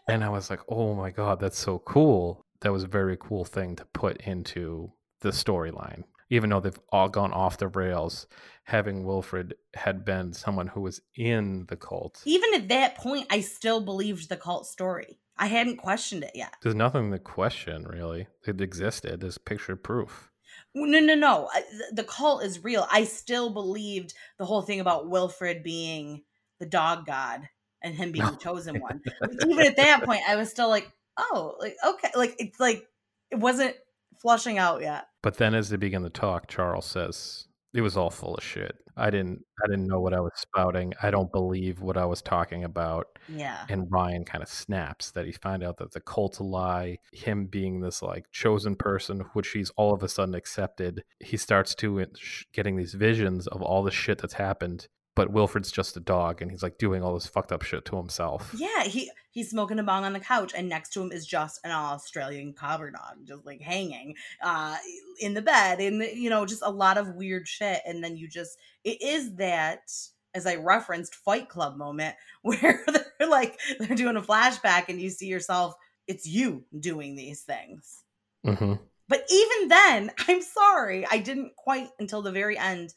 And 0.09 0.23
I 0.23 0.29
was 0.29 0.49
like, 0.49 0.61
oh 0.67 0.95
my 0.95 1.11
God, 1.11 1.39
that's 1.39 1.59
so 1.59 1.77
cool. 1.79 2.43
That 2.61 2.73
was 2.73 2.83
a 2.83 2.87
very 2.87 3.15
cool 3.19 3.45
thing 3.45 3.75
to 3.75 3.85
put 3.93 4.17
into 4.21 4.91
the 5.21 5.29
storyline. 5.29 6.03
Even 6.29 6.49
though 6.49 6.59
they've 6.59 6.79
all 6.91 7.09
gone 7.09 7.33
off 7.33 7.57
the 7.57 7.67
rails, 7.67 8.27
having 8.63 9.03
Wilfred 9.03 9.55
had 9.73 10.05
been 10.05 10.33
someone 10.33 10.67
who 10.67 10.81
was 10.81 11.01
in 11.15 11.65
the 11.69 11.75
cult. 11.75 12.21
Even 12.25 12.53
at 12.53 12.69
that 12.69 12.95
point, 12.95 13.27
I 13.29 13.41
still 13.41 13.81
believed 13.81 14.29
the 14.29 14.37
cult 14.37 14.67
story. 14.67 15.19
I 15.37 15.47
hadn't 15.47 15.77
questioned 15.77 16.23
it 16.23 16.31
yet. 16.35 16.53
There's 16.61 16.75
nothing 16.75 17.11
to 17.11 17.19
question, 17.19 17.85
really. 17.85 18.27
It 18.45 18.61
existed. 18.61 19.21
There's 19.21 19.37
picture 19.37 19.75
proof. 19.75 20.29
No, 20.75 20.99
no, 20.99 21.15
no. 21.15 21.49
The 21.93 22.03
cult 22.03 22.43
is 22.43 22.63
real. 22.63 22.85
I 22.91 23.05
still 23.05 23.49
believed 23.49 24.13
the 24.37 24.45
whole 24.45 24.61
thing 24.61 24.79
about 24.79 25.09
Wilfred 25.09 25.63
being 25.63 26.23
the 26.59 26.65
dog 26.65 27.05
god 27.05 27.47
and 27.81 27.95
him 27.95 28.11
being 28.11 28.25
the 28.25 28.37
chosen 28.41 28.79
one. 28.79 29.01
Even 29.47 29.65
at 29.65 29.77
that 29.77 30.03
point, 30.03 30.21
I 30.27 30.35
was 30.35 30.49
still 30.49 30.69
like, 30.69 30.91
oh, 31.17 31.55
like 31.59 31.75
okay, 31.87 32.09
like 32.15 32.35
it's 32.37 32.59
like 32.59 32.85
it 33.31 33.39
wasn't 33.39 33.75
flushing 34.21 34.57
out 34.57 34.81
yet. 34.81 35.07
But 35.21 35.37
then 35.37 35.53
as 35.53 35.69
they 35.69 35.77
begin 35.77 36.03
to 36.03 36.09
talk, 36.09 36.47
Charles 36.47 36.85
says, 36.85 37.47
it 37.73 37.81
was 37.81 37.97
all 37.97 38.09
full 38.09 38.35
of 38.35 38.43
shit. 38.43 38.75
I 38.97 39.09
didn't 39.09 39.45
I 39.63 39.67
didn't 39.67 39.87
know 39.87 40.01
what 40.01 40.13
I 40.13 40.19
was 40.19 40.33
spouting. 40.35 40.93
I 41.01 41.09
don't 41.11 41.31
believe 41.31 41.81
what 41.81 41.97
I 41.97 42.05
was 42.05 42.21
talking 42.21 42.63
about. 42.63 43.07
Yeah. 43.29 43.63
and 43.69 43.87
Ryan 43.89 44.25
kind 44.25 44.41
of 44.43 44.49
snaps 44.49 45.11
that 45.11 45.25
he 45.25 45.31
find 45.31 45.63
out 45.63 45.77
that 45.77 45.91
the 45.93 46.01
cult's 46.01 46.39
a 46.39 46.43
lie. 46.43 46.97
Him 47.13 47.45
being 47.45 47.79
this 47.79 48.01
like 48.01 48.29
chosen 48.31 48.75
person, 48.75 49.21
which 49.33 49.49
he's 49.49 49.71
all 49.77 49.93
of 49.93 50.03
a 50.03 50.09
sudden 50.09 50.35
accepted, 50.35 51.03
he 51.19 51.37
starts 51.37 51.75
to 51.75 52.05
getting 52.53 52.75
these 52.75 52.93
visions 52.93 53.47
of 53.47 53.61
all 53.61 53.83
the 53.83 53.91
shit 53.91 54.17
that's 54.17 54.33
happened. 54.33 54.87
But 55.15 55.31
Wilfred's 55.31 55.71
just 55.71 55.97
a 55.97 55.99
dog, 55.99 56.41
and 56.41 56.49
he's 56.49 56.63
like 56.63 56.77
doing 56.77 57.03
all 57.03 57.13
this 57.13 57.27
fucked 57.27 57.51
up 57.51 57.61
shit 57.61 57.83
to 57.85 57.97
himself. 57.97 58.55
Yeah, 58.57 58.83
he 58.83 59.11
he's 59.39 59.49
smoking 59.49 59.79
a 59.79 59.83
bong 59.83 60.03
on 60.03 60.11
the 60.11 60.19
couch, 60.19 60.51
and 60.53 60.67
next 60.67 60.91
to 60.91 61.01
him 61.01 61.13
is 61.13 61.25
just 61.25 61.61
an 61.63 61.71
Australian 61.71 62.51
cover 62.51 62.91
dog, 62.91 63.25
just 63.25 63.45
like 63.45 63.61
hanging 63.61 64.13
uh, 64.43 64.75
in 65.21 65.33
the 65.33 65.41
bed, 65.41 65.79
and 65.79 66.03
you 66.13 66.29
know, 66.29 66.45
just 66.45 66.61
a 66.61 66.69
lot 66.69 66.97
of 66.97 67.15
weird 67.15 67.47
shit. 67.47 67.81
And 67.85 68.03
then 68.03 68.17
you 68.17 68.27
just 68.27 68.57
it 68.83 69.01
is 69.01 69.35
that 69.35 69.89
as 70.35 70.45
I 70.45 70.55
referenced 70.55 71.15
Fight 71.15 71.47
Club 71.47 71.77
moment 71.77 72.15
where 72.41 72.83
they're 72.85 73.29
like 73.29 73.57
they're 73.79 73.95
doing 73.95 74.17
a 74.17 74.21
flashback, 74.21 74.89
and 74.89 74.99
you 74.99 75.09
see 75.09 75.27
yourself, 75.27 75.73
it's 76.05 76.27
you 76.27 76.65
doing 76.77 77.15
these 77.15 77.41
things. 77.43 78.03
hmm 78.43 78.73
But 79.07 79.23
even 79.31 79.69
then, 79.69 80.11
I'm 80.27 80.41
sorry, 80.41 81.07
I 81.09 81.19
didn't 81.19 81.55
quite 81.55 81.87
until 81.97 82.21
the 82.21 82.33
very 82.33 82.57
end. 82.57 82.93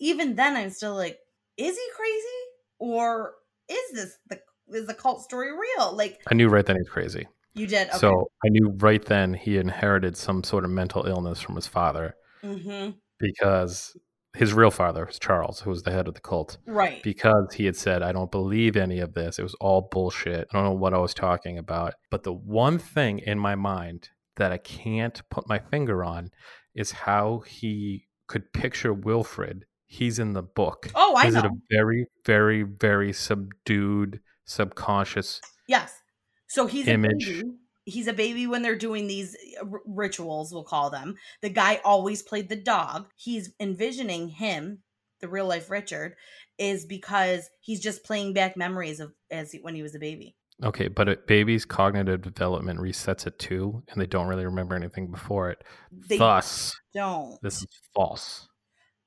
Even 0.00 0.34
then, 0.34 0.56
I'm 0.56 0.70
still 0.70 0.96
like, 0.96 1.18
is 1.56 1.76
he 1.76 1.88
crazy 1.96 2.42
or 2.80 3.34
is 3.68 3.92
this 3.94 4.18
the 4.28 4.40
is 4.72 4.86
the 4.86 4.94
cult 4.94 5.22
story 5.22 5.50
real? 5.52 5.94
Like 5.94 6.20
I 6.30 6.34
knew 6.34 6.48
right 6.48 6.64
then 6.66 6.76
he's 6.76 6.88
crazy. 6.88 7.26
you 7.54 7.66
did. 7.66 7.88
Okay. 7.88 7.98
So 7.98 8.28
I 8.44 8.48
knew 8.48 8.74
right 8.78 9.04
then 9.04 9.34
he 9.34 9.56
inherited 9.58 10.16
some 10.16 10.42
sort 10.44 10.64
of 10.64 10.70
mental 10.70 11.06
illness 11.06 11.40
from 11.40 11.54
his 11.56 11.66
father 11.66 12.14
hmm 12.42 12.90
because 13.18 13.96
his 14.36 14.52
real 14.52 14.70
father 14.70 15.06
was 15.06 15.18
Charles, 15.18 15.60
who 15.60 15.70
was 15.70 15.82
the 15.84 15.90
head 15.90 16.06
of 16.08 16.12
the 16.14 16.20
cult. 16.20 16.58
right. 16.66 17.02
because 17.02 17.54
he 17.54 17.64
had 17.64 17.74
said, 17.76 18.02
I 18.02 18.12
don't 18.12 18.30
believe 18.30 18.76
any 18.76 18.98
of 19.00 19.14
this. 19.14 19.38
It 19.38 19.42
was 19.42 19.54
all 19.54 19.88
bullshit. 19.90 20.46
I 20.52 20.56
don't 20.58 20.64
know 20.64 20.72
what 20.72 20.92
I 20.92 20.98
was 20.98 21.14
talking 21.14 21.56
about. 21.56 21.94
But 22.10 22.22
the 22.24 22.34
one 22.34 22.78
thing 22.78 23.20
in 23.20 23.38
my 23.38 23.54
mind 23.54 24.10
that 24.36 24.52
I 24.52 24.58
can't 24.58 25.22
put 25.30 25.48
my 25.48 25.58
finger 25.58 26.04
on 26.04 26.30
is 26.74 26.90
how 26.90 27.44
he 27.46 28.08
could 28.26 28.52
picture 28.52 28.92
Wilfred. 28.92 29.64
He's 29.86 30.18
in 30.18 30.34
the 30.34 30.42
book. 30.42 30.90
oh, 30.94 31.14
I 31.16 31.28
is 31.28 31.34
know. 31.34 31.40
it 31.40 31.46
a 31.46 31.50
very, 31.70 32.06
very, 32.26 32.62
very 32.62 33.14
subdued, 33.14 34.20
subconscious? 34.46 35.40
yes. 35.68 36.00
So 36.48 36.66
he's 36.66 36.86
image? 36.86 37.28
a 37.28 37.42
baby. 37.42 37.50
He's 37.84 38.06
a 38.08 38.12
baby 38.12 38.46
when 38.46 38.62
they're 38.62 38.76
doing 38.76 39.06
these 39.06 39.36
uh, 39.60 39.66
r- 39.70 39.80
rituals, 39.86 40.52
we'll 40.52 40.64
call 40.64 40.90
them. 40.90 41.16
The 41.40 41.50
guy 41.50 41.80
always 41.84 42.22
played 42.22 42.48
the 42.48 42.56
dog. 42.56 43.06
He's 43.16 43.52
envisioning 43.60 44.28
him, 44.28 44.78
the 45.20 45.28
real 45.28 45.46
life 45.46 45.70
Richard, 45.70 46.16
is 46.58 46.84
because 46.84 47.48
he's 47.60 47.80
just 47.80 48.04
playing 48.04 48.32
back 48.34 48.56
memories 48.56 48.98
of 49.00 49.12
as 49.30 49.52
he, 49.52 49.58
when 49.58 49.74
he 49.74 49.82
was 49.82 49.94
a 49.94 50.00
baby. 50.00 50.36
Okay, 50.64 50.88
but 50.88 51.08
a 51.08 51.16
baby's 51.16 51.64
cognitive 51.64 52.22
development 52.22 52.80
resets 52.80 53.26
at 53.26 53.38
two, 53.38 53.82
and 53.88 54.00
they 54.00 54.06
don't 54.06 54.26
really 54.26 54.46
remember 54.46 54.74
anything 54.74 55.10
before 55.10 55.50
it. 55.50 55.62
They 55.92 56.16
Thus, 56.16 56.74
don't. 56.94 57.40
this 57.42 57.60
is 57.60 57.68
false. 57.94 58.48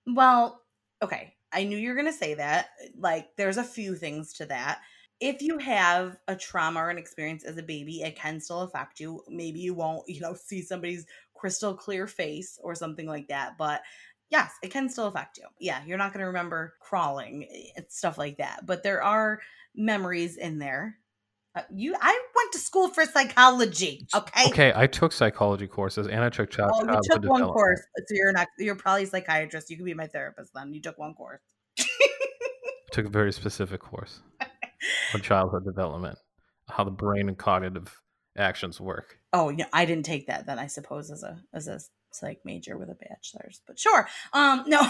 Well, 0.06 0.62
okay. 1.02 1.34
I 1.52 1.63
knew 1.63 1.78
you 1.78 1.89
were 1.89 1.95
going 1.95 2.06
to 2.06 2.13
say 2.13 2.36
that. 2.36 2.67
Like, 2.95 3.30
there's 3.36 3.58
a 3.58 3.63
few 3.63 3.95
things 3.95 4.34
to 4.34 4.45
that. 4.45 4.80
If 5.19 5.41
you 5.41 5.58
have 5.58 6.17
a 6.27 6.36
trauma 6.36 6.79
or 6.79 6.89
an 6.89 6.97
experience 6.97 7.43
as 7.43 7.58
a 7.58 7.63
baby, 7.63 8.01
it 8.01 8.15
can 8.15 8.39
still 8.39 8.62
affect 8.62 8.99
you. 8.99 9.21
Maybe 9.27 9.60
you 9.60 9.73
won't, 9.73 10.08
you 10.08 10.21
know, 10.21 10.34
see 10.45 10.62
somebody's 10.62 11.05
crystal 11.34 11.73
clear 11.73 12.08
face 12.08 12.60
or 12.62 12.75
something 12.75 13.08
like 13.08 13.27
that. 13.27 13.58
But 13.58 13.82
yes, 14.29 14.51
it 14.63 14.71
can 14.71 14.89
still 14.89 15.08
affect 15.08 15.38
you. 15.38 15.45
Yeah, 15.60 15.82
you're 15.86 15.97
not 15.97 16.13
going 16.13 16.21
to 16.21 16.27
remember 16.27 16.75
crawling 16.79 17.47
and 17.75 17.86
stuff 17.89 18.17
like 18.17 18.38
that. 18.38 18.65
But 18.65 18.84
there 18.84 19.03
are 19.03 19.41
memories 19.75 20.38
in 20.38 20.60
there. 20.60 20.97
Uh, 21.55 21.62
you, 21.73 21.95
I 21.99 22.21
went 22.36 22.51
to 22.53 22.60
school 22.60 22.89
for 22.89 23.05
psychology. 23.05 24.05
Okay. 24.15 24.49
Okay, 24.49 24.71
I 24.75 24.86
took 24.86 25.12
psychology 25.12 25.67
courses 25.67 26.08
and 26.08 26.23
I 26.23 26.29
took 26.29 26.51
child 26.51 26.71
Oh, 26.75 26.93
you 26.93 26.99
took 27.03 27.23
one 27.25 27.47
course, 27.47 27.82
so 27.97 28.03
you're 28.12 28.32
not. 28.32 28.47
You're 28.60 28.75
probably 28.75 29.03
a 29.03 29.08
psychiatrist. 29.08 29.69
You 29.69 29.75
could 29.75 29.86
be 29.86 29.95
my 29.95 30.05
therapist 30.05 30.53
then. 30.53 30.73
You 30.73 30.82
took 30.82 30.99
one 30.99 31.15
course. 31.15 31.41
I 31.79 31.86
took 32.91 33.08
a 33.08 33.10
very 33.10 33.34
specific 33.34 33.82
course 33.82 34.21
on 35.13 35.21
childhood 35.21 35.65
development, 35.65 36.17
how 36.69 36.83
the 36.83 36.91
brain 36.91 37.27
and 37.27 37.37
cognitive 37.37 37.95
actions 38.37 38.79
work. 38.79 39.17
Oh, 39.33 39.49
yeah, 39.49 39.65
I 39.73 39.85
didn't 39.85 40.05
take 40.05 40.27
that 40.27 40.45
then. 40.45 40.59
I 40.59 40.67
suppose 40.67 41.11
as 41.11 41.23
a 41.23 41.39
as 41.53 41.67
a 41.67 41.79
psych 42.11 42.39
major 42.43 42.77
with 42.77 42.89
a 42.89 42.95
bachelor's, 42.95 43.61
but 43.67 43.79
sure. 43.79 44.07
Um, 44.33 44.63
no, 44.67 44.81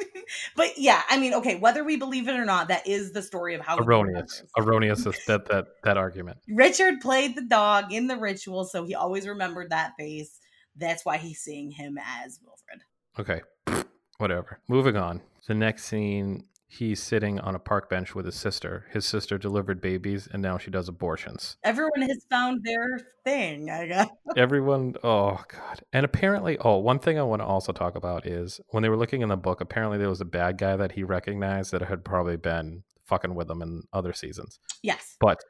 but 0.56 0.78
yeah, 0.78 1.02
I 1.08 1.18
mean, 1.18 1.34
okay, 1.34 1.56
whether 1.56 1.84
we 1.84 1.96
believe 1.96 2.28
it 2.28 2.36
or 2.36 2.44
not, 2.44 2.68
that 2.68 2.86
is 2.86 3.12
the 3.12 3.22
story 3.22 3.54
of 3.54 3.60
how 3.60 3.76
Erroneous, 3.78 4.42
erroneous 4.58 5.06
is 5.06 5.16
that 5.26 5.46
that 5.46 5.66
that 5.82 5.96
argument. 5.96 6.38
Richard 6.48 7.00
played 7.00 7.36
the 7.36 7.42
dog 7.42 7.92
in 7.92 8.06
the 8.06 8.16
ritual, 8.16 8.64
so 8.64 8.84
he 8.84 8.94
always 8.94 9.26
remembered 9.26 9.70
that 9.70 9.92
face. 9.98 10.38
That's 10.76 11.04
why 11.04 11.18
he's 11.18 11.40
seeing 11.40 11.70
him 11.70 11.98
as 11.98 12.40
Wilfred. 12.44 12.82
Okay, 13.18 13.84
whatever. 14.18 14.60
Moving 14.68 14.96
on. 14.96 15.20
The 15.46 15.54
next 15.54 15.84
scene, 15.84 16.46
he's 16.74 17.02
sitting 17.02 17.38
on 17.40 17.54
a 17.54 17.58
park 17.58 17.88
bench 17.88 18.14
with 18.14 18.26
his 18.26 18.34
sister. 18.34 18.86
His 18.90 19.06
sister 19.06 19.38
delivered 19.38 19.80
babies, 19.80 20.28
and 20.30 20.42
now 20.42 20.58
she 20.58 20.70
does 20.70 20.88
abortions. 20.88 21.56
Everyone 21.62 22.02
has 22.02 22.24
found 22.28 22.64
their 22.64 23.00
thing. 23.24 23.70
I 23.70 23.86
guess. 23.86 24.08
Everyone, 24.36 24.94
oh 25.04 25.42
god. 25.48 25.82
And 25.92 26.04
apparently, 26.04 26.58
oh, 26.58 26.78
one 26.78 26.98
thing 26.98 27.18
I 27.18 27.22
want 27.22 27.40
to 27.42 27.46
also 27.46 27.72
talk 27.72 27.94
about 27.94 28.26
is 28.26 28.60
when 28.68 28.82
they 28.82 28.88
were 28.88 28.96
looking 28.96 29.22
in 29.22 29.28
the 29.28 29.36
book, 29.36 29.60
apparently 29.60 29.98
there 29.98 30.08
was 30.08 30.20
a 30.20 30.26
bad 30.26 30.58
guy 30.58 30.76
that 30.76 30.92
he 30.92 31.02
recognized 31.02 31.72
that 31.72 31.82
had 31.82 32.04
probably 32.04 32.36
been 32.36 32.82
fucking 33.04 33.34
with 33.34 33.50
him 33.50 33.62
in 33.62 33.82
other 33.92 34.12
seasons. 34.12 34.58
Yes. 34.82 35.16
But 35.20 35.40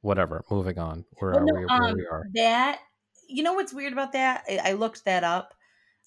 whatever, 0.00 0.44
moving 0.50 0.78
on. 0.78 1.04
Where 1.18 1.32
Well, 1.32 1.40
are 1.40 1.44
no, 1.44 1.54
we? 1.54 1.66
Where 1.66 1.82
um, 1.82 1.94
we 1.94 2.06
are. 2.06 2.24
That 2.34 2.80
you 3.28 3.42
know 3.42 3.52
what's 3.52 3.72
weird 3.72 3.92
about 3.92 4.12
that? 4.12 4.44
I, 4.48 4.70
I 4.70 4.72
looked 4.72 5.04
that 5.04 5.22
up. 5.22 5.54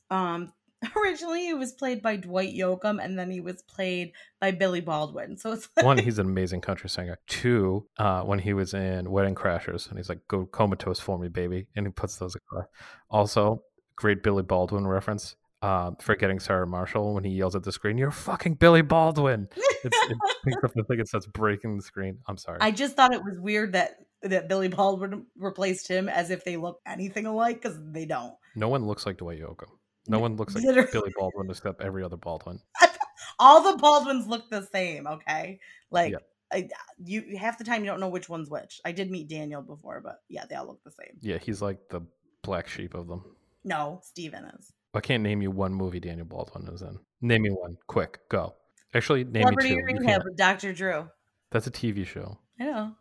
Um, 0.10 0.52
originally 0.96 1.46
he 1.46 1.54
was 1.54 1.74
played 1.74 2.02
by 2.02 2.16
Dwight 2.16 2.56
Yoakam, 2.56 3.04
and 3.04 3.18
then 3.18 3.30
he 3.30 3.40
was 3.40 3.62
played 3.62 4.14
by 4.40 4.52
Billy 4.52 4.82
Baldwin. 4.82 5.38
So 5.38 5.52
it's 5.52 5.70
like, 5.78 5.86
One, 5.86 5.98
he's 5.98 6.20
an 6.20 6.26
amazing 6.26 6.62
country 6.62 6.90
singer. 6.90 7.20
Two, 7.28 7.88
uh, 7.98 8.22
when 8.22 8.40
he 8.40 8.54
was 8.54 8.74
in 8.74 9.10
Wedding 9.12 9.36
Crashers, 9.36 9.90
and 9.90 9.98
he's 9.98 10.10
like, 10.10 10.28
"Go 10.28 10.46
comatose 10.46 11.00
for 11.00 11.20
me, 11.20 11.28
baby," 11.28 11.68
and 11.76 11.86
he 11.86 11.92
puts 11.92 12.16
those 12.16 12.36
across. 12.36 12.66
Also, 13.10 13.64
great 13.96 14.24
Billy 14.24 14.44
Baldwin 14.44 14.88
reference. 14.88 15.36
Uh, 15.62 15.92
forgetting 16.00 16.40
Sarah 16.40 16.66
Marshall 16.66 17.14
when 17.14 17.24
he 17.24 17.32
yells 17.32 17.56
at 17.56 17.62
the 17.62 17.72
screen, 17.72 17.98
"You're 17.98 18.10
fucking 18.10 18.56
Billy 18.56 18.82
Baldwin!" 18.82 19.48
It's, 19.56 19.98
it 20.10 20.18
picks 20.46 20.64
up 20.64 20.74
the 20.74 20.84
thing. 20.84 21.00
It 21.00 21.08
starts 21.08 21.28
breaking 21.28 21.78
the 21.78 21.84
screen. 21.84 22.18
I'm 22.28 22.38
sorry. 22.38 22.58
I 22.62 22.72
just 22.72 22.96
thought 22.96 23.14
it 23.14 23.24
was 23.24 23.40
weird 23.40 23.74
that 23.74 23.98
that 24.24 24.48
Billy 24.48 24.68
Baldwin 24.68 25.28
replaced 25.38 25.88
him 25.88 26.10
as 26.10 26.32
if 26.32 26.44
they 26.44 26.58
look 26.58 26.80
anything 26.88 27.28
alike 27.28 27.62
because 27.62 27.78
they 27.92 28.06
don't. 28.06 28.34
No 28.56 28.70
one 28.70 28.88
looks 28.88 29.06
like 29.06 29.18
Dwight 29.18 29.40
Yoakam. 29.40 29.70
No 30.08 30.20
one 30.20 30.36
looks 30.36 30.56
like 30.56 30.64
Literally. 30.64 30.90
Billy 30.92 31.14
Baldwin 31.18 31.50
except 31.50 31.82
every 31.82 32.04
other 32.04 32.18
Baldwin. 32.18 32.60
All 33.40 33.72
the 33.72 33.78
Baldwins 33.78 34.28
look 34.28 34.50
the 34.50 34.68
same. 34.72 35.08
Okay, 35.08 35.60
like. 35.90 36.14
I, 36.54 36.58
uh, 36.58 36.62
you 37.06 37.38
half 37.38 37.58
the 37.58 37.64
time 37.64 37.86
you 37.86 37.90
don't 37.90 38.02
know 38.02 38.10
which 38.10 38.28
one's 38.28 38.50
which. 38.50 38.82
I 38.84 38.92
did 38.92 39.10
meet 39.10 39.30
Daniel 39.30 39.62
before, 39.62 40.02
but 40.02 40.20
yeah, 40.28 40.44
they 40.50 40.56
all 40.56 40.68
look 40.68 40.84
the 40.84 40.92
same. 40.92 41.18
Yeah, 41.22 41.38
he's 41.38 41.62
like 41.62 41.78
the 41.88 42.02
black 42.44 42.68
sheep 42.68 42.94
of 42.94 43.08
them. 43.08 43.24
No, 43.64 44.02
Steven 44.04 44.44
is. 44.60 44.74
I 44.94 45.00
can't 45.00 45.24
name 45.24 45.42
you 45.42 45.50
one 45.50 45.74
movie 45.74 46.02
Daniel 46.02 46.26
Baldwin 46.26 46.68
is 46.74 46.82
in. 46.82 47.00
Name 47.22 47.44
me 47.44 47.50
one. 47.52 47.78
Quick, 47.88 48.20
go. 48.30 48.56
Actually, 48.94 49.24
name 49.24 49.44
Celebrity 49.44 49.76
me 49.78 49.94
two. 49.94 50.00
Rehab 50.00 50.24
with 50.26 50.36
Dr. 50.36 50.74
Drew. 50.74 51.08
That's 51.52 51.68
a 51.68 51.72
TV 51.72 52.06
show. 52.06 52.38
I 52.60 52.66
know. 52.66 52.92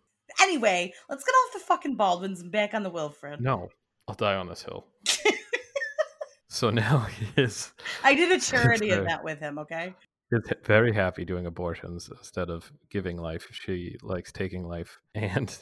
Anyway, 0.41 0.93
let's 1.09 1.25
get 1.25 1.33
off 1.33 1.53
the 1.55 1.59
fucking 1.61 1.97
Baldwins 1.97 2.41
and 2.41 2.53
back 2.53 2.75
on 2.75 2.85
the 2.85 2.91
Wilfred. 2.91 3.41
No, 3.41 3.69
I'll 4.07 4.15
die 4.15 4.37
on 4.37 4.49
this 4.49 4.63
hill. 4.63 4.87
So 6.51 6.69
now 6.69 6.99
he 7.19 7.43
is 7.43 7.73
I 8.05 8.15
did 8.15 8.31
a 8.33 8.41
charity 8.51 8.91
event 8.91 9.25
with 9.25 9.39
him, 9.39 9.59
okay? 9.61 9.95
is 10.33 10.53
very 10.65 10.93
happy 10.93 11.25
doing 11.25 11.47
abortions 11.47 12.09
instead 12.09 12.51
of 12.51 12.71
giving 12.89 13.17
life. 13.17 13.49
She 13.51 13.97
likes 14.03 14.31
taking 14.31 14.65
life, 14.65 14.99
and 15.15 15.57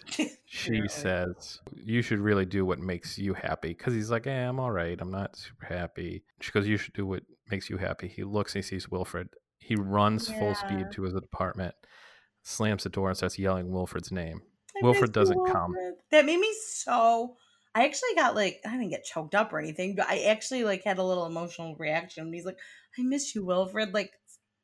she 0.46 0.83
says 0.88 1.61
you 1.74 2.03
should 2.03 2.18
really 2.18 2.44
do 2.44 2.64
what 2.64 2.79
makes 2.79 3.18
you 3.18 3.35
happy. 3.35 3.68
Because 3.68 3.94
he's 3.94 4.11
like, 4.11 4.27
"Eh, 4.27 4.48
I'm 4.48 4.61
all 4.61 4.70
right. 4.70 5.01
I'm 5.01 5.11
not 5.11 5.37
super 5.37 5.66
happy." 5.66 6.24
She 6.40 6.53
goes, 6.53 6.66
"You 6.66 6.77
should 6.77 6.94
do 6.94 7.07
what 7.07 7.22
makes 7.51 7.70
you 7.70 7.79
happy." 7.79 8.09
He 8.09 8.24
looks 8.24 8.55
and 8.55 8.64
he 8.64 8.68
sees 8.68 8.90
Wilfred. 8.90 9.29
He 9.59 9.74
runs 9.74 10.29
full 10.31 10.55
speed 10.55 10.87
to 10.92 11.03
his 11.03 11.14
apartment, 11.14 11.74
slams 12.42 12.85
the 12.85 12.90
door, 12.90 13.09
and 13.09 13.16
starts 13.16 13.38
yelling 13.38 13.70
Wilfred's 13.70 14.12
name. 14.12 14.42
I 14.77 14.85
Wilfred 14.85 15.12
doesn't 15.12 15.46
come. 15.46 15.74
That 16.11 16.24
made 16.24 16.38
me 16.38 16.55
so. 16.62 17.37
I 17.78 17.84
actually 17.84 18.14
got 18.16 18.34
like 18.34 18.60
I 18.66 18.72
didn't 18.72 18.90
get 18.90 19.04
choked 19.04 19.34
up 19.34 19.52
or 19.52 19.60
anything, 19.60 19.94
but 19.94 20.08
I 20.08 20.24
actually 20.24 20.64
like 20.64 20.82
had 20.84 20.98
a 20.98 21.04
little 21.04 21.26
emotional 21.26 21.76
reaction. 21.76 22.24
when 22.24 22.32
He's 22.34 22.44
like, 22.44 22.58
"I 22.98 23.02
miss 23.02 23.34
you, 23.34 23.44
Wilfred." 23.44 23.94
Like, 23.94 24.10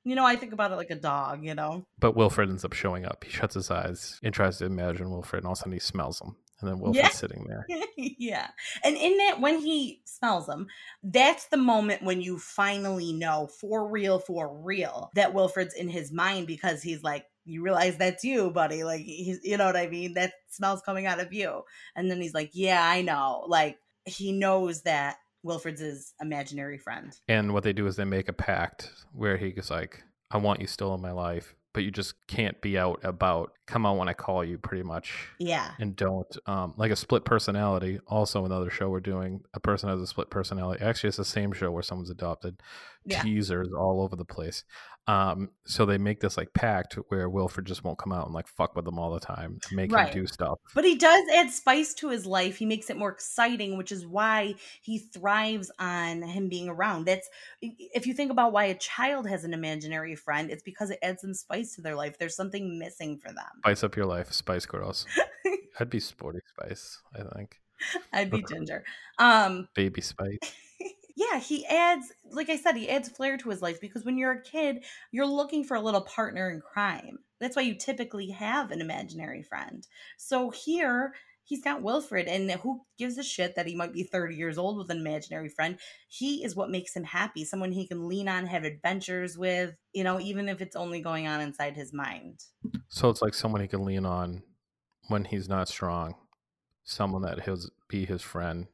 you 0.04 0.14
know, 0.16 0.26
I 0.26 0.34
think 0.36 0.52
about 0.52 0.72
it 0.72 0.76
like 0.76 0.90
a 0.90 0.96
dog. 0.96 1.44
You 1.44 1.54
know, 1.54 1.86
But 1.98 2.16
Wilfred 2.16 2.50
ends 2.50 2.64
up 2.64 2.72
showing 2.72 3.04
up. 3.04 3.22
He 3.24 3.30
shuts 3.30 3.54
his 3.54 3.70
eyes 3.70 4.18
and 4.22 4.34
tries 4.34 4.58
to 4.58 4.64
imagine 4.66 5.10
Wilfred, 5.10 5.40
and 5.42 5.46
all 5.46 5.52
of 5.52 5.58
a 5.58 5.60
sudden 5.60 5.72
he 5.74 5.78
smells 5.78 6.20
him. 6.20 6.34
And 6.60 6.70
then 6.70 6.78
Wilfred's 6.80 7.08
Yeah. 7.08 7.10
sitting 7.10 7.46
there. 7.48 7.66
yeah. 7.96 8.48
And 8.84 8.96
in 8.96 9.18
that, 9.18 9.40
when 9.40 9.58
he 9.58 10.02
smells 10.06 10.46
them, 10.46 10.66
that's 11.02 11.46
the 11.48 11.56
moment 11.56 12.02
when 12.02 12.20
you 12.20 12.38
finally 12.38 13.12
know 13.12 13.48
for 13.60 13.86
real, 13.88 14.18
for 14.18 14.56
real, 14.62 15.10
that 15.14 15.34
Wilfred's 15.34 15.74
in 15.74 15.88
his 15.88 16.12
mind 16.12 16.46
because 16.46 16.80
he's 16.82 17.02
like, 17.02 17.26
you 17.44 17.62
realize 17.62 17.96
that's 17.96 18.24
you, 18.24 18.50
buddy. 18.50 18.84
Like, 18.84 19.02
he's, 19.02 19.40
you 19.42 19.56
know 19.56 19.66
what 19.66 19.76
I 19.76 19.88
mean? 19.88 20.14
That 20.14 20.32
smells 20.48 20.82
coming 20.82 21.06
out 21.06 21.20
of 21.20 21.32
you. 21.32 21.62
And 21.94 22.10
then 22.10 22.20
he's 22.20 22.34
like, 22.34 22.50
yeah, 22.54 22.86
I 22.86 23.02
know. 23.02 23.44
Like, 23.46 23.78
he 24.04 24.32
knows 24.32 24.82
that 24.82 25.16
Wilfred's 25.42 25.80
his 25.80 26.14
imaginary 26.20 26.78
friend. 26.78 27.14
And 27.28 27.52
what 27.52 27.62
they 27.62 27.72
do 27.72 27.86
is 27.86 27.96
they 27.96 28.04
make 28.04 28.28
a 28.28 28.32
pact 28.32 28.90
where 29.12 29.36
he 29.36 29.52
goes 29.52 29.70
like, 29.70 30.02
"I 30.30 30.38
want 30.38 30.60
you 30.60 30.66
still 30.66 30.94
in 30.94 31.02
my 31.02 31.12
life, 31.12 31.54
but 31.74 31.82
you 31.84 31.90
just 31.90 32.14
can't 32.26 32.58
be 32.62 32.78
out 32.78 33.00
about. 33.04 33.50
Come 33.66 33.86
out 33.86 33.96
when 33.96 34.10
I 34.10 34.12
call 34.12 34.44
you, 34.44 34.58
pretty 34.58 34.82
much, 34.82 35.26
Yeah. 35.38 35.70
and 35.80 35.96
don't 35.96 36.36
um 36.46 36.74
like 36.76 36.90
a 36.90 36.96
split 36.96 37.24
personality. 37.24 37.98
Also, 38.06 38.44
another 38.44 38.68
show 38.68 38.90
we're 38.90 39.00
doing, 39.00 39.42
a 39.54 39.60
person 39.60 39.88
has 39.88 40.00
a 40.02 40.06
split 40.06 40.28
personality. 40.28 40.84
Actually, 40.84 41.08
it's 41.08 41.16
the 41.16 41.24
same 41.24 41.50
show 41.52 41.70
where 41.70 41.82
someone's 41.82 42.10
adopted. 42.10 42.60
Yeah. 43.06 43.22
Teasers 43.22 43.68
all 43.72 44.02
over 44.02 44.16
the 44.16 44.24
place. 44.26 44.64
Um, 45.06 45.50
so 45.66 45.84
they 45.86 45.96
make 45.98 46.20
this 46.20 46.36
like 46.38 46.52
pact 46.54 46.94
where 47.08 47.28
Wilfred 47.28 47.66
just 47.66 47.84
won't 47.84 47.98
come 47.98 48.12
out 48.12 48.24
and 48.26 48.34
like 48.34 48.48
fuck 48.48 48.74
with 48.76 48.84
them 48.86 48.98
all 48.98 49.12
the 49.12 49.20
time, 49.20 49.58
make 49.72 49.92
Right. 49.92 50.08
him 50.12 50.22
do 50.22 50.26
stuff. 50.26 50.58
But 50.74 50.84
he 50.84 50.96
does 50.96 51.22
add 51.34 51.50
spice 51.50 51.92
to 51.94 52.08
his 52.10 52.24
life. 52.26 52.56
He 52.58 52.66
makes 52.66 52.88
it 52.90 52.96
more 52.98 53.10
exciting, 53.10 53.76
which 53.78 53.92
is 53.92 54.06
why 54.06 54.54
he 54.82 54.98
thrives 54.98 55.70
on 55.78 56.20
him 56.22 56.48
being 56.50 56.68
around. 56.68 57.06
That's 57.06 57.28
if 57.62 58.06
you 58.06 58.12
think 58.14 58.30
about 58.30 58.52
why 58.52 58.64
a 58.66 58.74
child 58.74 59.26
has 59.28 59.44
an 59.44 59.54
imaginary 59.54 60.16
friend, 60.16 60.50
it's 60.50 60.62
because 60.62 60.90
it 60.90 60.98
adds 61.02 61.22
some 61.22 61.32
spice 61.34 61.63
to 61.72 61.82
their 61.82 61.96
life. 61.96 62.18
There's 62.18 62.36
something 62.36 62.78
missing 62.78 63.18
for 63.18 63.28
them. 63.28 63.44
Spice 63.58 63.84
up 63.84 63.96
your 63.96 64.06
life, 64.06 64.32
Spice 64.32 64.66
Girls. 64.66 65.06
I'd 65.80 65.90
be 65.90 66.00
Sporty 66.00 66.40
Spice, 66.56 67.00
I 67.14 67.22
think. 67.34 67.60
I'd 68.12 68.30
be 68.30 68.42
Ginger. 68.48 68.84
Um, 69.18 69.68
Baby 69.74 70.00
Spice. 70.00 70.38
yeah, 71.16 71.38
he 71.38 71.66
adds, 71.66 72.12
like 72.30 72.50
I 72.50 72.56
said, 72.56 72.76
he 72.76 72.88
adds 72.88 73.08
flair 73.08 73.36
to 73.38 73.50
his 73.50 73.62
life 73.62 73.80
because 73.80 74.04
when 74.04 74.18
you're 74.18 74.32
a 74.32 74.42
kid, 74.42 74.84
you're 75.10 75.26
looking 75.26 75.64
for 75.64 75.76
a 75.76 75.80
little 75.80 76.02
partner 76.02 76.50
in 76.50 76.60
crime. 76.60 77.18
That's 77.40 77.56
why 77.56 77.62
you 77.62 77.74
typically 77.74 78.30
have 78.30 78.70
an 78.70 78.80
imaginary 78.80 79.42
friend. 79.42 79.86
So 80.16 80.50
here, 80.50 81.14
he's 81.44 81.62
got 81.62 81.82
Wilfred, 81.82 82.26
and 82.26 82.50
who 82.50 82.82
gives 82.98 83.18
a 83.18 83.22
shit 83.22 83.54
that 83.56 83.66
he 83.66 83.74
might 83.74 83.92
be 83.92 84.02
30 84.02 84.34
years 84.34 84.58
old 84.58 84.78
with 84.78 84.90
an 84.90 84.98
imaginary 84.98 85.48
friend? 85.48 85.78
He 86.08 86.42
is 86.44 86.56
what 86.56 86.70
makes 86.70 86.96
him 86.96 87.04
happy, 87.04 87.44
someone 87.44 87.72
he 87.72 87.86
can 87.86 88.08
lean 88.08 88.28
on, 88.28 88.46
have 88.46 88.64
adventures 88.64 89.38
with, 89.38 89.74
you 89.92 90.04
know, 90.04 90.20
even 90.20 90.48
if 90.48 90.60
it's 90.60 90.76
only 90.76 91.00
going 91.00 91.26
on 91.28 91.40
inside 91.40 91.76
his 91.76 91.92
mind. 91.92 92.40
So 92.88 93.08
it's 93.10 93.22
like 93.22 93.34
someone 93.34 93.60
he 93.60 93.68
can 93.68 93.84
lean 93.84 94.06
on 94.06 94.42
when 95.08 95.24
he's 95.24 95.48
not 95.48 95.68
strong. 95.68 96.14
Someone 96.84 97.22
that 97.22 97.44
he'll 97.44 97.58
be 97.88 98.04
his 98.04 98.22
friend. 98.22 98.66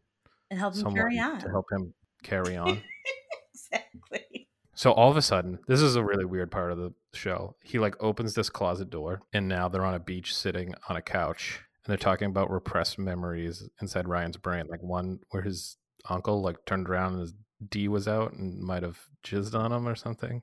And 0.51 0.59
help 0.59 0.77
him 0.77 0.95
carry 0.95 1.19
on. 1.19 1.39
to 1.41 1.49
help 1.49 1.67
him 1.71 1.95
carry 2.25 2.57
on. 2.57 2.83
exactly. 3.55 4.49
so 4.75 4.93
all 4.93 5.11
of 5.11 5.17
a 5.17 5.23
sudden, 5.23 5.61
this 5.69 5.81
is 5.81 5.95
a 5.95 6.05
really 6.05 6.25
weird 6.25 6.51
part 6.51 6.73
of 6.73 6.79
the 6.79 6.93
show. 7.15 7.55
He 7.63 7.79
like 7.79 7.95
opens 8.01 8.35
this 8.35 8.51
closet 8.51 8.91
door, 8.91 9.23
and 9.33 9.49
now 9.49 9.69
they're 9.69 9.85
on 9.85 9.95
a 9.95 10.01
beach 10.01 10.35
sitting 10.35 10.75
on 10.89 10.97
a 10.97 11.03
couch, 11.03 11.63
and 11.85 11.91
they're 11.91 11.97
talking 11.97 12.29
about 12.29 12.51
repressed 12.51 12.99
memories 12.99 13.69
inside 13.81 14.09
Ryan's 14.09 14.37
brain. 14.37 14.67
Like 14.69 14.83
one 14.83 15.21
where 15.31 15.43
his 15.43 15.77
uncle 16.09 16.43
like 16.43 16.65
turned 16.67 16.89
around 16.89 17.13
and 17.15 17.21
his 17.23 17.35
D 17.69 17.89
was 17.89 18.09
out 18.09 18.33
and 18.33 18.61
might 18.61 18.83
have 18.83 18.99
jizzed 19.25 19.55
on 19.55 19.73
him 19.73 19.87
or 19.87 19.95
something. 19.95 20.43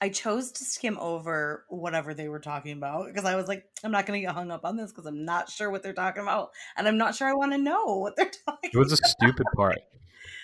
I 0.00 0.10
chose 0.10 0.52
to 0.52 0.64
skim 0.64 0.96
over 0.98 1.64
whatever 1.68 2.14
they 2.14 2.28
were 2.28 2.38
talking 2.38 2.72
about 2.76 3.06
because 3.06 3.24
I 3.24 3.34
was 3.34 3.48
like, 3.48 3.64
I'm 3.82 3.90
not 3.90 4.06
going 4.06 4.20
to 4.20 4.24
get 4.26 4.34
hung 4.34 4.50
up 4.52 4.64
on 4.64 4.76
this 4.76 4.92
because 4.92 5.06
I'm 5.06 5.24
not 5.24 5.50
sure 5.50 5.70
what 5.70 5.82
they're 5.82 5.92
talking 5.92 6.22
about. 6.22 6.50
And 6.76 6.86
I'm 6.86 6.98
not 6.98 7.16
sure 7.16 7.26
I 7.26 7.32
want 7.32 7.50
to 7.52 7.58
know 7.58 7.96
what 7.98 8.14
they're 8.14 8.30
talking 8.46 8.70
It 8.72 8.78
was 8.78 8.92
a 8.92 8.96
stupid 8.96 9.46
part. 9.56 9.80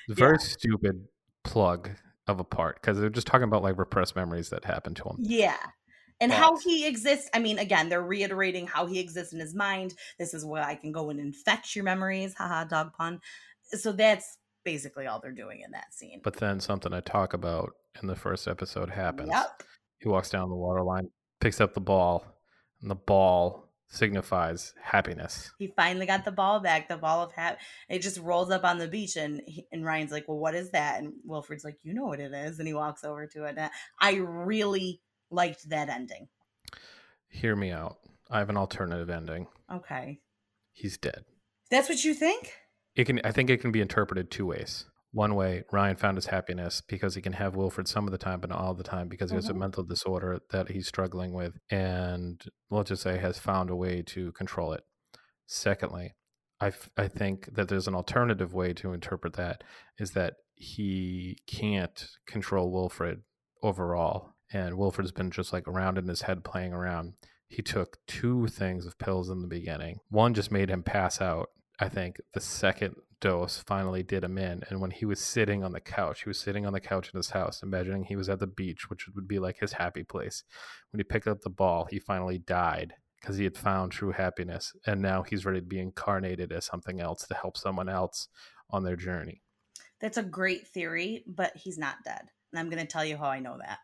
Very 0.08 0.38
Yeah. 0.40 0.44
stupid 0.44 1.06
plug 1.44 1.90
of 2.26 2.40
a 2.40 2.44
part 2.44 2.80
because 2.80 2.98
they're 2.98 3.10
just 3.10 3.26
talking 3.28 3.44
about 3.44 3.62
like 3.62 3.78
repressed 3.78 4.16
memories 4.16 4.50
that 4.50 4.64
happened 4.64 4.96
to 4.96 5.04
him. 5.04 5.16
Yeah. 5.20 5.56
And 6.20 6.32
how 6.32 6.56
he 6.56 6.86
exists. 6.86 7.28
I 7.34 7.38
mean, 7.38 7.58
again, 7.58 7.88
they're 7.88 8.02
reiterating 8.02 8.66
how 8.66 8.86
he 8.86 8.98
exists 9.00 9.32
in 9.32 9.40
his 9.40 9.54
mind. 9.54 9.94
This 10.18 10.32
is 10.32 10.44
where 10.44 10.62
I 10.62 10.74
can 10.74 10.92
go 10.92 11.10
and 11.10 11.18
infect 11.20 11.74
your 11.74 11.84
memories. 11.84 12.34
Haha, 12.34 12.64
dog 12.64 12.92
pun. 12.92 13.20
So 13.64 13.92
that's 13.92 14.38
basically 14.64 15.06
all 15.06 15.20
they're 15.20 15.32
doing 15.32 15.60
in 15.64 15.72
that 15.72 15.92
scene. 15.92 16.20
But 16.22 16.36
then 16.36 16.60
something 16.60 16.92
I 16.92 17.00
talk 17.00 17.34
about 17.34 17.72
in 18.00 18.08
the 18.08 18.16
first 18.16 18.48
episode 18.48 18.90
happens. 18.90 19.30
Yep. 19.32 19.62
He 19.98 20.08
walks 20.08 20.30
down 20.30 20.48
the 20.48 20.56
water 20.56 20.82
line, 20.82 21.10
picks 21.40 21.60
up 21.60 21.74
the 21.74 21.80
ball, 21.80 22.24
and 22.80 22.90
the 22.90 22.94
ball 22.94 23.70
signifies 23.88 24.74
happiness. 24.82 25.52
He 25.58 25.72
finally 25.76 26.06
got 26.06 26.24
the 26.24 26.32
ball 26.32 26.60
back, 26.60 26.88
the 26.88 26.96
ball 26.96 27.22
of 27.22 27.32
hat. 27.32 27.58
It 27.88 28.00
just 28.00 28.18
rolls 28.18 28.50
up 28.50 28.64
on 28.64 28.78
the 28.78 28.88
beach, 28.88 29.16
and 29.16 29.42
he, 29.46 29.66
and 29.72 29.84
Ryan's 29.84 30.10
like, 30.10 30.26
"Well, 30.26 30.38
what 30.38 30.54
is 30.54 30.70
that?" 30.70 30.98
And 30.98 31.12
Wilfred's 31.24 31.64
like, 31.64 31.78
"You 31.82 31.94
know 31.94 32.06
what 32.06 32.20
it 32.20 32.32
is," 32.32 32.58
and 32.58 32.66
he 32.66 32.74
walks 32.74 33.04
over 33.04 33.26
to 33.26 33.44
it. 33.44 33.56
And 33.56 33.70
I 34.00 34.14
really 34.14 35.00
liked 35.34 35.68
that 35.70 35.88
ending. 35.88 36.28
Hear 37.28 37.56
me 37.56 37.70
out. 37.70 37.96
I 38.30 38.38
have 38.38 38.50
an 38.50 38.56
alternative 38.56 39.10
ending. 39.10 39.48
Okay, 39.72 40.20
He's 40.72 40.96
dead. 40.98 41.24
that's 41.70 41.88
what 41.88 42.04
you 42.04 42.14
think. 42.14 42.52
It 42.96 43.04
can 43.04 43.20
I 43.24 43.32
think 43.32 43.50
it 43.50 43.60
can 43.60 43.72
be 43.72 43.80
interpreted 43.80 44.30
two 44.30 44.46
ways. 44.46 44.84
One 45.12 45.34
way, 45.36 45.62
Ryan 45.70 45.94
found 45.96 46.16
his 46.16 46.26
happiness 46.26 46.80
because 46.80 47.14
he 47.14 47.22
can 47.22 47.34
have 47.34 47.54
Wilfred 47.54 47.86
some 47.86 48.06
of 48.06 48.10
the 48.12 48.18
time, 48.18 48.40
but 48.40 48.50
not 48.50 48.58
all 48.58 48.74
the 48.74 48.82
time 48.82 49.06
because 49.08 49.30
he 49.30 49.36
has 49.36 49.48
a 49.48 49.52
Mhm. 49.52 49.58
mental 49.58 49.84
disorder 49.84 50.40
that 50.50 50.70
he's 50.70 50.88
struggling 50.88 51.32
with, 51.32 51.56
and 51.70 52.42
let's 52.70 52.88
just 52.88 53.02
say 53.02 53.18
has 53.18 53.38
found 53.38 53.70
a 53.70 53.76
way 53.76 54.02
to 54.02 54.32
control 54.32 54.72
it. 54.72 54.82
Secondly, 55.46 56.14
I, 56.60 56.68
f- 56.68 56.90
I 56.96 57.06
think 57.08 57.54
that 57.54 57.68
there's 57.68 57.86
an 57.86 57.94
alternative 57.94 58.52
way 58.54 58.72
to 58.74 58.92
interpret 58.92 59.34
that 59.34 59.62
is 59.98 60.12
that 60.12 60.34
he 60.56 61.38
can't 61.46 62.08
control 62.26 62.72
Wilfred 62.72 63.22
overall, 63.62 64.33
and 64.52 64.76
Wilfred's 64.76 65.12
been 65.12 65.30
just 65.30 65.52
like 65.52 65.66
around 65.66 65.98
in 65.98 66.08
his 66.08 66.22
head 66.22 66.44
playing 66.44 66.72
around. 66.72 67.14
He 67.48 67.62
took 67.62 67.98
two 68.06 68.46
things 68.48 68.86
of 68.86 68.98
pills 68.98 69.28
in 69.28 69.42
the 69.42 69.48
beginning. 69.48 70.00
One 70.08 70.34
just 70.34 70.50
made 70.50 70.70
him 70.70 70.82
pass 70.82 71.20
out. 71.20 71.50
I 71.78 71.88
think 71.88 72.20
the 72.32 72.40
second 72.40 72.96
dose 73.20 73.62
finally 73.66 74.02
did 74.02 74.24
him 74.24 74.38
in. 74.38 74.62
And 74.68 74.80
when 74.80 74.90
he 74.90 75.04
was 75.04 75.20
sitting 75.20 75.64
on 75.64 75.72
the 75.72 75.80
couch, 75.80 76.22
he 76.22 76.28
was 76.28 76.38
sitting 76.38 76.66
on 76.66 76.72
the 76.72 76.80
couch 76.80 77.10
in 77.12 77.16
his 77.16 77.30
house, 77.30 77.62
imagining 77.62 78.04
he 78.04 78.16
was 78.16 78.28
at 78.28 78.38
the 78.38 78.46
beach, 78.46 78.90
which 78.90 79.08
would 79.14 79.26
be 79.26 79.38
like 79.38 79.58
his 79.60 79.72
happy 79.72 80.02
place. 80.02 80.44
When 80.90 81.00
he 81.00 81.04
picked 81.04 81.26
up 81.26 81.40
the 81.42 81.50
ball, 81.50 81.86
he 81.90 81.98
finally 81.98 82.38
died 82.38 82.94
because 83.20 83.36
he 83.36 83.44
had 83.44 83.56
found 83.56 83.92
true 83.92 84.12
happiness. 84.12 84.72
And 84.86 85.00
now 85.00 85.22
he's 85.22 85.46
ready 85.46 85.60
to 85.60 85.66
be 85.66 85.80
incarnated 85.80 86.52
as 86.52 86.66
something 86.66 87.00
else 87.00 87.26
to 87.26 87.34
help 87.34 87.56
someone 87.56 87.88
else 87.88 88.28
on 88.70 88.84
their 88.84 88.96
journey. 88.96 89.40
That's 90.00 90.18
a 90.18 90.22
great 90.22 90.68
theory, 90.68 91.24
but 91.26 91.56
he's 91.56 91.78
not 91.78 92.04
dead, 92.04 92.20
and 92.52 92.58
I'm 92.58 92.68
going 92.68 92.84
to 92.84 92.92
tell 92.92 93.04
you 93.04 93.16
how 93.16 93.26
I 93.26 93.40
know 93.40 93.56
that. 93.58 93.78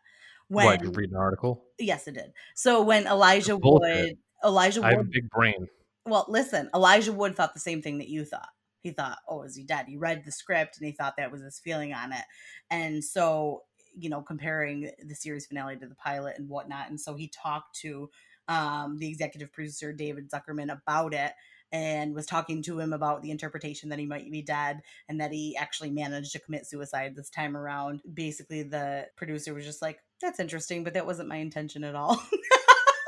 When 0.51 0.77
did 0.77 0.85
you 0.85 0.91
read 0.91 1.11
an 1.11 1.17
article? 1.17 1.63
yes, 1.79 2.07
it 2.07 2.13
did. 2.13 2.31
So 2.55 2.81
when 2.81 3.07
Elijah 3.07 3.57
Bullshit. 3.57 4.05
Wood, 4.05 4.17
Elijah 4.43 4.81
I 4.83 4.89
have 4.89 4.93
a 4.93 4.97
Wood 4.97 5.11
big 5.11 5.29
brain. 5.29 5.67
Well, 6.05 6.25
listen, 6.27 6.69
Elijah 6.73 7.13
Wood 7.13 7.35
thought 7.35 7.53
the 7.53 7.59
same 7.59 7.81
thing 7.81 7.99
that 7.99 8.09
you 8.09 8.25
thought. 8.25 8.49
He 8.81 8.91
thought, 8.91 9.19
"Oh, 9.27 9.43
is 9.43 9.55
he 9.55 9.63
dead?" 9.63 9.85
He 9.87 9.97
read 9.97 10.23
the 10.25 10.31
script 10.31 10.77
and 10.77 10.87
he 10.87 10.93
thought 10.93 11.15
that 11.17 11.31
was 11.31 11.41
his 11.41 11.59
feeling 11.59 11.93
on 11.93 12.11
it, 12.11 12.23
and 12.69 13.03
so 13.03 13.63
you 13.93 14.09
know, 14.09 14.21
comparing 14.21 14.89
the 15.05 15.13
series 15.13 15.45
finale 15.45 15.77
to 15.77 15.85
the 15.85 15.95
pilot 15.95 16.37
and 16.37 16.49
whatnot, 16.49 16.89
and 16.89 16.99
so 16.99 17.15
he 17.15 17.27
talked 17.27 17.75
to 17.81 18.09
um, 18.47 18.97
the 18.97 19.07
executive 19.07 19.51
producer 19.51 19.93
David 19.93 20.29
Zuckerman 20.29 20.71
about 20.71 21.13
it 21.13 21.33
and 21.71 22.13
was 22.13 22.25
talking 22.25 22.61
to 22.63 22.79
him 22.79 22.91
about 22.91 23.21
the 23.21 23.31
interpretation 23.31 23.89
that 23.89 23.99
he 23.99 24.05
might 24.05 24.29
be 24.29 24.41
dead 24.41 24.81
and 25.07 25.21
that 25.21 25.31
he 25.31 25.55
actually 25.55 25.89
managed 25.89 26.33
to 26.33 26.39
commit 26.39 26.67
suicide 26.67 27.15
this 27.15 27.29
time 27.29 27.55
around. 27.55 28.01
Basically, 28.13 28.63
the 28.63 29.07
producer 29.15 29.53
was 29.53 29.65
just 29.65 29.81
like, 29.81 29.99
that's 30.21 30.39
interesting, 30.39 30.83
but 30.83 30.93
that 30.93 31.05
wasn't 31.05 31.29
my 31.29 31.37
intention 31.37 31.83
at 31.83 31.95
all. 31.95 32.21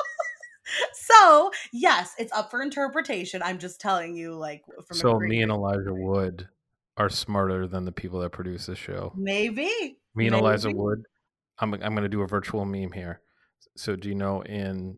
so, 0.94 1.52
yes, 1.72 2.14
it's 2.18 2.32
up 2.34 2.52
for 2.52 2.62
interpretation. 2.62 3.42
I'm 3.44 3.60
just 3.60 3.80
telling 3.80 4.16
you, 4.16 4.34
like, 4.34 4.64
from 4.88 4.98
so 4.98 5.20
me 5.20 5.42
and 5.42 5.52
Elijah 5.52 5.94
Wood 5.94 6.48
are 6.98 7.10
smarter 7.10 7.68
than 7.68 7.86
the 7.86 7.92
people 7.92 8.20
that 8.20 8.32
produce 8.32 8.66
this 8.66 8.78
show. 8.78 9.14
Maybe. 9.16 9.98
Me 10.16 10.28
and 10.28 10.34
Maybe. 10.34 10.38
Elijah 10.38 10.72
Wood. 10.72 11.04
I'm 11.60 11.74
I'm 11.74 11.94
going 11.94 12.04
to 12.04 12.10
do 12.10 12.22
a 12.22 12.28
virtual 12.28 12.66
meme 12.66 12.92
here. 12.92 13.22
So, 13.78 13.96
do 13.96 14.10
you 14.10 14.16
know 14.16 14.42
in 14.42 14.98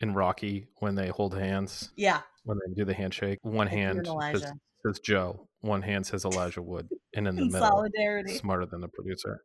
in 0.00 0.14
Rocky 0.14 0.68
when 0.76 0.94
they 0.94 1.08
hold 1.08 1.36
hands? 1.36 1.90
Yeah 1.96 2.20
when 2.46 2.58
they 2.64 2.72
do 2.74 2.84
the 2.84 2.94
handshake. 2.94 3.40
One 3.42 3.66
hand 3.66 4.06
says, 4.06 4.52
says, 4.86 5.00
Joe, 5.00 5.48
one 5.60 5.82
hand 5.82 6.06
says 6.06 6.24
Elijah 6.24 6.62
Wood, 6.62 6.88
and 7.14 7.28
in 7.28 7.36
the 7.36 7.42
in 7.42 7.48
middle, 7.48 7.66
solidarity, 7.66 8.34
smarter 8.34 8.66
than 8.66 8.80
the 8.80 8.88
producer. 8.88 9.42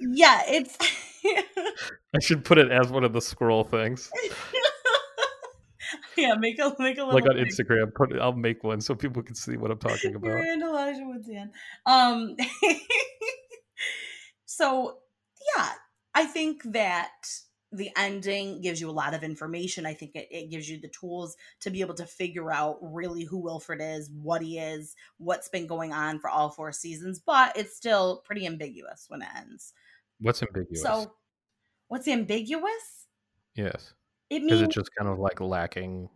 yeah, 0.00 0.42
it's. 0.46 0.76
I 1.24 2.20
should 2.20 2.44
put 2.44 2.58
it 2.58 2.70
as 2.70 2.88
one 2.88 3.04
of 3.04 3.12
the 3.12 3.20
scroll 3.20 3.64
things. 3.64 4.10
yeah, 6.16 6.34
make 6.34 6.58
a 6.58 6.74
make 6.78 6.98
a 6.98 7.04
like 7.04 7.24
on 7.24 7.36
thing. 7.36 7.46
Instagram. 7.46 7.94
Put 7.94 8.12
it, 8.12 8.20
I'll 8.20 8.32
make 8.32 8.64
one 8.64 8.80
so 8.80 8.94
people 8.94 9.22
can 9.22 9.34
see 9.34 9.56
what 9.56 9.70
I'm 9.70 9.78
talking 9.78 10.14
about. 10.14 10.26
You're 10.26 10.52
in 10.52 10.62
Elijah 10.62 11.04
Wood's 11.04 11.30
hand. 11.30 11.50
Um. 11.86 12.36
so 14.44 14.98
yeah, 15.56 15.70
I 16.14 16.26
think 16.26 16.62
that 16.72 17.10
the 17.72 17.90
ending 17.96 18.60
gives 18.60 18.80
you 18.80 18.90
a 18.90 18.92
lot 18.92 19.14
of 19.14 19.22
information. 19.22 19.86
I 19.86 19.94
think 19.94 20.16
it, 20.16 20.26
it 20.30 20.50
gives 20.50 20.68
you 20.68 20.80
the 20.80 20.88
tools 20.88 21.36
to 21.60 21.70
be 21.70 21.82
able 21.82 21.94
to 21.94 22.06
figure 22.06 22.52
out 22.52 22.78
really 22.80 23.24
who 23.24 23.38
Wilfred 23.38 23.80
is, 23.80 24.10
what 24.10 24.42
he 24.42 24.58
is, 24.58 24.96
what's 25.18 25.48
been 25.48 25.68
going 25.68 25.92
on 25.92 26.18
for 26.18 26.28
all 26.28 26.50
four 26.50 26.72
seasons, 26.72 27.20
but 27.24 27.56
it's 27.56 27.76
still 27.76 28.22
pretty 28.24 28.44
ambiguous 28.44 29.06
when 29.08 29.22
it 29.22 29.28
ends. 29.36 29.72
What's 30.20 30.42
ambiguous? 30.42 30.82
So, 30.82 31.12
what's 31.88 32.08
ambiguous? 32.08 33.06
Yes. 33.54 33.94
It 34.28 34.42
means 34.42 34.52
is 34.52 34.62
it 34.62 34.70
just 34.70 34.90
kind 34.96 35.10
of 35.10 35.18
like 35.18 35.40
lacking? 35.40 36.08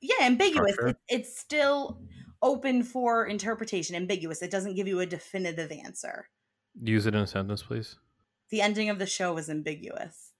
Yeah, 0.00 0.24
ambiguous. 0.26 0.76
It, 0.80 0.96
it's 1.08 1.38
still 1.38 2.00
open 2.42 2.82
for 2.82 3.26
interpretation. 3.26 3.94
Ambiguous. 3.94 4.42
It 4.42 4.50
doesn't 4.50 4.74
give 4.74 4.88
you 4.88 5.00
a 5.00 5.06
definitive 5.06 5.70
answer. 5.70 6.28
Use 6.74 7.06
it 7.06 7.14
in 7.14 7.20
a 7.20 7.26
sentence, 7.26 7.62
please. 7.62 7.96
The 8.50 8.62
ending 8.62 8.88
of 8.88 8.98
the 8.98 9.06
show 9.06 9.34
was 9.34 9.48
ambiguous 9.48 10.32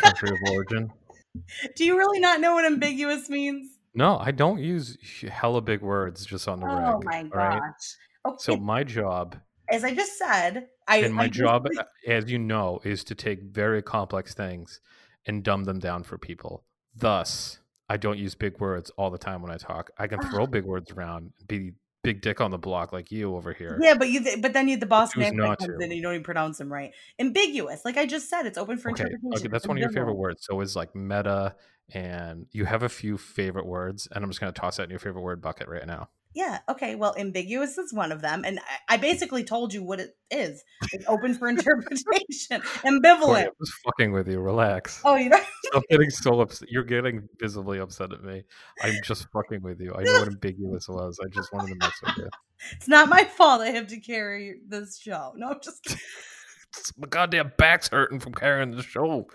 country 0.00 0.30
of 0.30 0.52
origin. 0.52 0.92
Do 1.76 1.84
you 1.84 1.96
really 1.96 2.20
not 2.20 2.40
know 2.40 2.54
what 2.54 2.64
ambiguous 2.64 3.28
means? 3.28 3.78
No, 3.94 4.18
I 4.18 4.30
don't 4.30 4.60
use 4.60 4.96
hella 5.30 5.60
big 5.60 5.82
words 5.82 6.24
just 6.24 6.48
on 6.48 6.60
the 6.60 6.66
oh 6.66 6.76
reg. 6.76 6.84
Oh 6.86 7.00
my 7.04 7.22
gosh. 7.24 7.32
Right? 7.34 7.62
Okay. 8.26 8.36
So 8.38 8.56
my 8.56 8.84
job, 8.84 9.36
as 9.70 9.84
I 9.84 9.94
just 9.94 10.18
said, 10.18 10.68
I 10.86 10.98
and 10.98 11.14
my 11.14 11.24
I 11.24 11.28
job, 11.28 11.66
just... 11.72 11.86
as 12.06 12.30
you 12.30 12.38
know, 12.38 12.80
is 12.84 13.04
to 13.04 13.14
take 13.14 13.42
very 13.42 13.82
complex 13.82 14.34
things 14.34 14.80
and 15.26 15.42
dumb 15.42 15.64
them 15.64 15.78
down 15.78 16.02
for 16.02 16.18
people. 16.18 16.64
Thus, 16.94 17.58
I 17.88 17.96
don't 17.96 18.18
use 18.18 18.34
big 18.34 18.58
words 18.60 18.90
all 18.96 19.10
the 19.10 19.18
time 19.18 19.42
when 19.42 19.50
I 19.50 19.56
talk. 19.56 19.90
I 19.98 20.06
can 20.06 20.20
throw 20.20 20.44
ah. 20.44 20.46
big 20.46 20.64
words 20.64 20.90
around, 20.90 21.32
be 21.46 21.72
big 22.02 22.22
dick 22.22 22.40
on 22.40 22.50
the 22.50 22.58
block 22.58 22.92
like 22.92 23.10
you 23.10 23.36
over 23.36 23.52
here. 23.52 23.78
Yeah, 23.80 23.94
but 23.94 24.08
you 24.08 24.22
but 24.40 24.52
then 24.52 24.68
you 24.68 24.76
the 24.76 24.86
boss 24.86 25.16
man 25.16 25.36
comes 25.36 25.56
to. 25.58 25.74
in 25.74 25.82
and 25.82 25.92
you 25.92 26.02
don't 26.02 26.14
even 26.14 26.24
pronounce 26.24 26.58
them 26.58 26.72
right. 26.72 26.92
Ambiguous, 27.18 27.84
like 27.84 27.96
I 27.96 28.06
just 28.06 28.28
said, 28.28 28.46
it's 28.46 28.58
open 28.58 28.78
for 28.78 28.90
okay. 28.90 29.04
interpretation. 29.04 29.46
Okay, 29.46 29.48
that's 29.48 29.66
one 29.66 29.76
of 29.76 29.80
your 29.80 29.90
favorite 29.90 30.14
words. 30.14 30.44
So 30.44 30.60
is 30.60 30.76
like 30.76 30.94
meta, 30.94 31.54
and 31.92 32.46
you 32.52 32.64
have 32.64 32.82
a 32.82 32.88
few 32.88 33.18
favorite 33.18 33.66
words, 33.66 34.08
and 34.12 34.24
I'm 34.24 34.30
just 34.30 34.40
gonna 34.40 34.52
toss 34.52 34.76
that 34.76 34.84
in 34.84 34.90
your 34.90 34.98
favorite 34.98 35.22
word 35.22 35.40
bucket 35.40 35.68
right 35.68 35.86
now. 35.86 36.08
Yeah. 36.34 36.58
Okay. 36.68 36.94
Well, 36.94 37.14
ambiguous 37.18 37.78
is 37.78 37.92
one 37.92 38.12
of 38.12 38.20
them, 38.20 38.44
and 38.44 38.60
I, 38.60 38.94
I 38.94 38.96
basically 38.96 39.44
told 39.44 39.72
you 39.72 39.82
what 39.82 40.00
it 40.00 40.16
is. 40.30 40.62
It's 40.92 41.06
open 41.08 41.34
for 41.34 41.48
interpretation. 41.48 42.60
Ambivalent. 42.84 43.46
I'm 43.46 43.52
just 43.60 43.74
fucking 43.84 44.12
with 44.12 44.28
you. 44.28 44.40
Relax. 44.40 45.00
Oh, 45.04 45.16
you 45.16 45.30
know. 45.30 45.40
I'm 45.74 45.82
getting 45.90 46.10
so 46.10 46.40
upset. 46.40 46.70
You're 46.70 46.84
getting 46.84 47.28
visibly 47.40 47.78
upset 47.78 48.12
at 48.12 48.22
me. 48.22 48.44
I'm 48.82 48.94
just 49.04 49.26
fucking 49.32 49.62
with 49.62 49.80
you. 49.80 49.94
I 49.94 50.02
know 50.02 50.20
what 50.20 50.28
ambiguous 50.28 50.88
was. 50.88 51.18
I 51.24 51.28
just 51.28 51.52
wanted 51.52 51.68
to 51.68 51.76
mess 51.76 51.92
with 52.04 52.16
you. 52.18 52.28
It's 52.72 52.88
not 52.88 53.08
my 53.08 53.24
fault. 53.24 53.60
I 53.60 53.70
have 53.70 53.88
to 53.88 54.00
carry 54.00 54.56
this 54.66 54.98
show. 54.98 55.32
No, 55.36 55.50
I'm 55.50 55.60
just. 55.62 55.82
kidding. 55.84 56.00
my 56.98 57.08
goddamn 57.08 57.52
back's 57.56 57.88
hurting 57.88 58.20
from 58.20 58.34
carrying 58.34 58.72
the 58.72 58.82
show. 58.82 59.28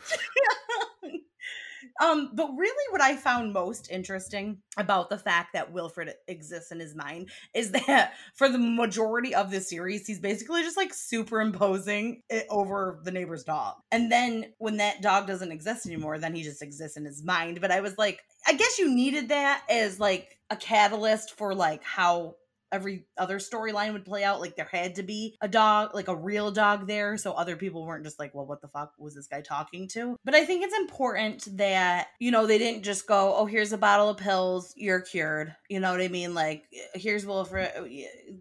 Um, 2.01 2.31
but 2.33 2.49
really, 2.57 2.85
what 2.91 3.01
I 3.01 3.15
found 3.15 3.53
most 3.53 3.89
interesting 3.91 4.57
about 4.77 5.09
the 5.09 5.17
fact 5.17 5.53
that 5.53 5.71
Wilfred 5.71 6.13
exists 6.27 6.71
in 6.71 6.79
his 6.79 6.95
mind 6.95 7.29
is 7.53 7.71
that 7.87 8.13
for 8.35 8.49
the 8.49 8.57
majority 8.57 9.35
of 9.35 9.51
the 9.51 9.61
series, 9.61 10.07
he's 10.07 10.19
basically 10.19 10.63
just 10.63 10.77
like 10.77 10.93
superimposing 10.93 12.21
it 12.29 12.47
over 12.49 12.99
the 13.03 13.11
neighbor's 13.11 13.43
dog. 13.43 13.75
And 13.91 14.11
then 14.11 14.53
when 14.57 14.77
that 14.77 15.01
dog 15.01 15.27
doesn't 15.27 15.51
exist 15.51 15.85
anymore, 15.85 16.17
then 16.17 16.33
he 16.33 16.43
just 16.43 16.61
exists 16.61 16.97
in 16.97 17.05
his 17.05 17.23
mind. 17.23 17.61
But 17.61 17.71
I 17.71 17.81
was 17.81 17.97
like, 17.97 18.19
I 18.47 18.53
guess 18.53 18.79
you 18.79 18.93
needed 18.93 19.29
that 19.29 19.63
as 19.69 19.99
like 19.99 20.37
a 20.49 20.55
catalyst 20.55 21.37
for 21.37 21.55
like 21.55 21.83
how 21.83 22.35
every 22.73 23.05
other 23.17 23.37
storyline 23.37 23.93
would 23.93 24.03
play 24.03 24.23
out. 24.23 24.41
Like 24.41 24.57
there 24.57 24.67
had 24.69 24.95
to 24.95 25.03
be 25.03 25.37
a 25.39 25.47
dog, 25.47 25.93
like 25.93 26.09
a 26.09 26.15
real 26.15 26.51
dog 26.51 26.87
there, 26.87 27.17
so 27.17 27.31
other 27.31 27.55
people 27.55 27.85
weren't 27.85 28.03
just 28.03 28.19
like, 28.19 28.33
well, 28.33 28.45
what 28.45 28.61
the 28.61 28.67
fuck 28.67 28.91
was 28.97 29.15
this 29.15 29.27
guy 29.27 29.41
talking 29.41 29.87
to? 29.89 30.17
But 30.25 30.35
I 30.35 30.43
think 30.45 30.63
it's 30.63 30.75
important 30.75 31.57
that, 31.57 32.07
you 32.19 32.31
know, 32.31 32.47
they 32.47 32.57
didn't 32.57 32.83
just 32.83 33.07
go, 33.07 33.35
oh, 33.37 33.45
here's 33.45 33.71
a 33.71 33.77
bottle 33.77 34.09
of 34.09 34.17
pills, 34.17 34.73
you're 34.75 35.01
cured. 35.01 35.55
You 35.69 35.79
know 35.79 35.91
what 35.91 36.01
I 36.01 36.07
mean? 36.07 36.33
Like, 36.33 36.63
here's 36.95 37.25
Wilfred, 37.25 37.71
uh, 37.77 37.83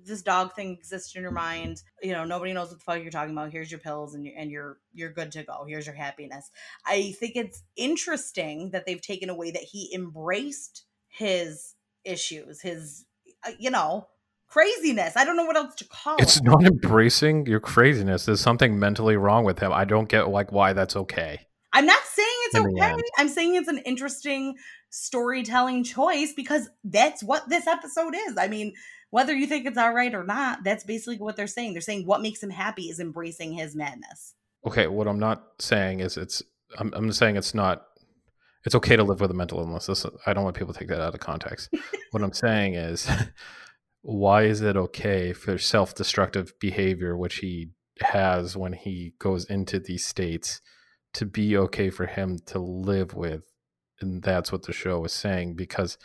this 0.04 0.22
dog 0.22 0.54
thing 0.54 0.72
exists 0.72 1.14
in 1.14 1.22
your 1.22 1.30
mind. 1.30 1.82
You 2.02 2.12
know, 2.12 2.24
nobody 2.24 2.52
knows 2.52 2.70
what 2.70 2.78
the 2.78 2.84
fuck 2.84 3.02
you're 3.02 3.10
talking 3.10 3.32
about. 3.32 3.52
Here's 3.52 3.70
your 3.70 3.80
pills 3.80 4.14
and 4.14 4.24
you're, 4.24 4.34
and 4.36 4.50
you're, 4.50 4.78
you're 4.94 5.12
good 5.12 5.30
to 5.32 5.42
go. 5.42 5.64
Here's 5.68 5.86
your 5.86 5.94
happiness. 5.94 6.50
I 6.86 7.14
think 7.20 7.36
it's 7.36 7.62
interesting 7.76 8.70
that 8.70 8.86
they've 8.86 9.00
taken 9.00 9.28
away 9.28 9.50
that 9.50 9.62
he 9.62 9.92
embraced 9.94 10.84
his 11.08 11.74
issues, 12.04 12.62
his, 12.62 13.04
uh, 13.46 13.52
you 13.58 13.70
know, 13.70 14.08
craziness. 14.52 15.16
I 15.16 15.24
don't 15.24 15.36
know 15.36 15.44
what 15.44 15.56
else 15.56 15.74
to 15.76 15.84
call 15.84 16.16
it's 16.16 16.36
it. 16.36 16.40
It's 16.40 16.42
not 16.42 16.64
embracing 16.64 17.46
your 17.46 17.60
craziness. 17.60 18.26
There's 18.26 18.40
something 18.40 18.78
mentally 18.78 19.16
wrong 19.16 19.44
with 19.44 19.58
him. 19.58 19.72
I 19.72 19.84
don't 19.84 20.08
get 20.08 20.28
like 20.28 20.52
why 20.52 20.74
that's 20.74 20.94
okay. 20.94 21.40
I'm 21.72 21.86
not 21.86 22.02
saying 22.04 22.28
it's 22.44 22.54
In 22.56 22.66
okay. 22.66 23.02
I'm 23.16 23.28
saying 23.28 23.54
it's 23.54 23.68
an 23.68 23.78
interesting 23.78 24.56
storytelling 24.90 25.84
choice 25.84 26.34
because 26.34 26.68
that's 26.84 27.22
what 27.22 27.48
this 27.48 27.66
episode 27.66 28.14
is. 28.14 28.36
I 28.36 28.48
mean, 28.48 28.74
whether 29.08 29.34
you 29.34 29.46
think 29.46 29.66
it's 29.66 29.78
all 29.78 29.94
right 29.94 30.14
or 30.14 30.24
not, 30.24 30.64
that's 30.64 30.84
basically 30.84 31.16
what 31.16 31.36
they're 31.36 31.46
saying. 31.46 31.72
They're 31.72 31.80
saying 31.80 32.06
what 32.06 32.20
makes 32.20 32.42
him 32.42 32.50
happy 32.50 32.90
is 32.90 33.00
embracing 33.00 33.54
his 33.54 33.74
madness. 33.74 34.34
Okay, 34.66 34.86
what 34.86 35.08
I'm 35.08 35.18
not 35.18 35.44
saying 35.60 36.00
is 36.00 36.18
it's 36.18 36.42
I'm, 36.78 36.92
I'm 36.94 37.10
saying 37.12 37.36
it's 37.36 37.54
not 37.54 37.86
it's 38.64 38.74
okay 38.74 38.96
to 38.96 39.02
live 39.02 39.20
with 39.20 39.30
a 39.30 39.34
mental 39.34 39.60
illness. 39.60 39.86
This, 39.86 40.04
I 40.26 40.34
don't 40.34 40.44
want 40.44 40.56
people 40.56 40.74
to 40.74 40.78
take 40.78 40.88
that 40.88 41.00
out 41.00 41.14
of 41.14 41.20
context. 41.20 41.70
what 42.10 42.22
I'm 42.22 42.34
saying 42.34 42.74
is 42.74 43.08
why 44.02 44.42
is 44.42 44.60
it 44.60 44.76
okay 44.76 45.32
for 45.32 45.56
self-destructive 45.58 46.58
behavior 46.58 47.16
which 47.16 47.36
he 47.36 47.70
has 48.00 48.56
when 48.56 48.72
he 48.72 49.14
goes 49.18 49.44
into 49.44 49.78
these 49.78 50.04
states 50.04 50.60
to 51.14 51.24
be 51.24 51.56
okay 51.56 51.88
for 51.88 52.06
him 52.06 52.38
to 52.46 52.58
live 52.58 53.14
with? 53.14 53.42
And 54.00 54.22
that's 54.22 54.50
what 54.50 54.64
the 54.64 54.72
show 54.72 55.04
is 55.04 55.12
saying 55.12 55.54
because 55.54 55.96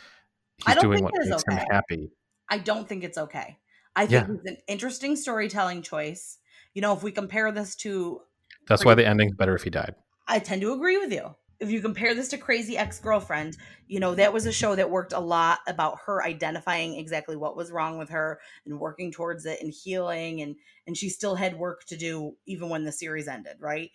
he's 0.64 0.76
doing 0.76 1.02
what 1.02 1.12
makes 1.16 1.42
okay. 1.42 1.56
him 1.56 1.66
happy. 1.70 2.10
I 2.48 2.58
don't 2.58 2.88
think 2.88 3.02
it's 3.02 3.18
okay. 3.18 3.58
I 3.96 4.06
think 4.06 4.28
yeah. 4.28 4.34
it's 4.34 4.46
an 4.46 4.56
interesting 4.68 5.16
storytelling 5.16 5.82
choice. 5.82 6.38
You 6.74 6.82
know 6.82 6.94
if 6.94 7.02
we 7.02 7.10
compare 7.10 7.50
this 7.50 7.74
to 7.76 8.20
that's 8.68 8.84
why 8.84 8.94
the 8.94 9.06
ending's 9.06 9.34
better 9.34 9.56
if 9.56 9.64
he 9.64 9.70
died. 9.70 9.94
I 10.28 10.38
tend 10.38 10.60
to 10.60 10.72
agree 10.72 10.98
with 10.98 11.12
you 11.12 11.34
if 11.60 11.70
you 11.70 11.80
compare 11.80 12.14
this 12.14 12.28
to 12.28 12.38
Crazy 12.38 12.78
Ex 12.78 13.00
Girlfriend, 13.00 13.56
you 13.88 13.98
know, 13.98 14.14
that 14.14 14.32
was 14.32 14.46
a 14.46 14.52
show 14.52 14.74
that 14.76 14.90
worked 14.90 15.12
a 15.12 15.20
lot 15.20 15.58
about 15.66 15.98
her 16.06 16.24
identifying 16.24 16.96
exactly 16.96 17.36
what 17.36 17.56
was 17.56 17.72
wrong 17.72 17.98
with 17.98 18.10
her 18.10 18.40
and 18.64 18.78
working 18.78 19.10
towards 19.10 19.44
it 19.44 19.60
and 19.60 19.72
healing. 19.72 20.42
And, 20.42 20.56
and 20.86 20.96
she 20.96 21.08
still 21.08 21.34
had 21.34 21.58
work 21.58 21.84
to 21.86 21.96
do 21.96 22.36
even 22.46 22.68
when 22.68 22.84
the 22.84 22.92
series 22.92 23.26
ended, 23.26 23.56
right? 23.58 23.90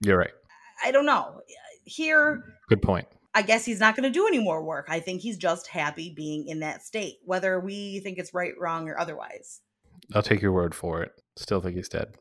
You're 0.00 0.18
right. 0.18 0.32
I 0.84 0.90
don't 0.90 1.06
know. 1.06 1.40
Here, 1.84 2.56
good 2.68 2.82
point. 2.82 3.06
I 3.34 3.42
guess 3.42 3.64
he's 3.64 3.80
not 3.80 3.96
going 3.96 4.04
to 4.04 4.16
do 4.16 4.26
any 4.26 4.38
more 4.38 4.62
work. 4.62 4.86
I 4.88 5.00
think 5.00 5.20
he's 5.20 5.36
just 5.36 5.66
happy 5.66 6.12
being 6.14 6.46
in 6.48 6.60
that 6.60 6.82
state, 6.82 7.18
whether 7.24 7.58
we 7.60 8.00
think 8.00 8.18
it's 8.18 8.32
right, 8.32 8.54
wrong, 8.58 8.88
or 8.88 8.98
otherwise. 8.98 9.60
I'll 10.14 10.22
take 10.22 10.40
your 10.40 10.52
word 10.52 10.74
for 10.74 11.02
it. 11.02 11.12
Still 11.36 11.60
think 11.60 11.76
he's 11.76 11.88
dead. 11.88 12.14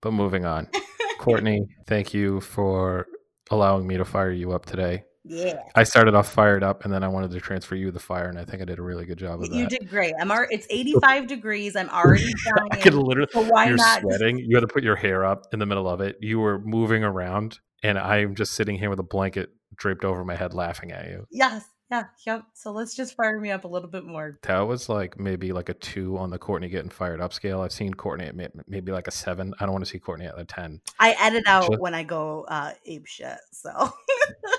But 0.00 0.12
moving 0.12 0.46
on. 0.46 0.68
Courtney, 1.18 1.66
thank 1.86 2.14
you 2.14 2.40
for 2.40 3.06
allowing 3.50 3.86
me 3.86 3.96
to 3.96 4.04
fire 4.04 4.30
you 4.30 4.52
up 4.52 4.66
today. 4.66 5.04
Yeah. 5.24 5.62
I 5.74 5.84
started 5.84 6.14
off 6.14 6.32
fired 6.32 6.62
up, 6.62 6.84
and 6.84 6.92
then 6.92 7.04
I 7.04 7.08
wanted 7.08 7.30
to 7.32 7.40
transfer 7.40 7.74
you 7.74 7.90
the 7.90 8.00
fire, 8.00 8.28
and 8.28 8.38
I 8.38 8.44
think 8.44 8.62
I 8.62 8.64
did 8.64 8.78
a 8.78 8.82
really 8.82 9.04
good 9.04 9.18
job 9.18 9.42
of 9.42 9.50
that. 9.50 9.54
You 9.54 9.66
did 9.66 9.88
great. 9.88 10.14
I'm 10.18 10.30
ar- 10.30 10.48
it's 10.50 10.66
85 10.70 11.26
degrees. 11.26 11.76
I'm 11.76 11.90
already 11.90 12.32
I 12.70 12.76
could 12.76 12.94
literally. 12.94 13.28
So 13.32 13.42
why 13.42 13.66
you're 13.66 13.76
not? 13.76 14.00
sweating. 14.00 14.38
You 14.38 14.56
had 14.56 14.62
to 14.62 14.72
put 14.72 14.82
your 14.82 14.96
hair 14.96 15.24
up 15.24 15.46
in 15.52 15.58
the 15.58 15.66
middle 15.66 15.88
of 15.88 16.00
it. 16.00 16.16
You 16.20 16.40
were 16.40 16.58
moving 16.60 17.04
around, 17.04 17.58
and 17.82 17.98
I'm 17.98 18.34
just 18.34 18.52
sitting 18.52 18.76
here 18.76 18.88
with 18.88 18.98
a 18.98 19.04
blanket 19.04 19.50
draped 19.76 20.04
over 20.04 20.24
my 20.24 20.36
head, 20.36 20.54
laughing 20.54 20.90
at 20.92 21.08
you. 21.08 21.26
Yes. 21.30 21.64
Yeah. 21.90 22.04
Yep. 22.24 22.44
So 22.54 22.70
let's 22.70 22.94
just 22.94 23.16
fire 23.16 23.40
me 23.40 23.50
up 23.50 23.64
a 23.64 23.68
little 23.68 23.88
bit 23.88 24.04
more. 24.04 24.38
That 24.42 24.60
was 24.60 24.88
like 24.88 25.18
maybe 25.18 25.52
like 25.52 25.68
a 25.68 25.74
two 25.74 26.16
on 26.18 26.30
the 26.30 26.38
Courtney 26.38 26.68
getting 26.68 26.90
fired 26.90 27.20
up 27.20 27.32
scale. 27.32 27.60
I've 27.62 27.72
seen 27.72 27.92
Courtney 27.94 28.26
at 28.26 28.34
maybe 28.68 28.92
like 28.92 29.08
a 29.08 29.10
seven. 29.10 29.52
I 29.58 29.64
don't 29.64 29.72
want 29.72 29.84
to 29.84 29.90
see 29.90 29.98
Courtney 29.98 30.26
at 30.26 30.38
a 30.38 30.44
ten. 30.44 30.80
I 31.00 31.16
edit 31.18 31.44
out 31.46 31.68
Just- 31.68 31.80
when 31.80 31.94
I 31.94 32.04
go 32.04 32.44
uh, 32.48 32.72
ape 32.86 33.06
shit. 33.06 33.38
So 33.52 33.92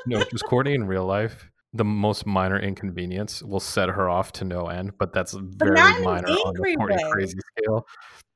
No, 0.06 0.24
just 0.26 0.44
Courtney 0.50 0.74
in 0.74 0.86
real 0.86 1.06
life. 1.06 1.50
The 1.74 1.86
most 1.86 2.26
minor 2.26 2.60
inconvenience 2.60 3.42
will 3.42 3.62
set 3.62 3.88
her 3.88 4.10
off 4.10 4.34
to 4.34 4.44
no 4.44 4.68
end, 4.68 4.92
but 4.98 5.14
that's 5.14 5.32
very 5.32 5.80
an 5.80 6.04
minor 6.04 6.28
on 6.28 6.54
the 6.54 6.76
Courtney 6.78 6.98
way. 7.02 7.12
crazy 7.12 7.38
scale. 7.58 7.88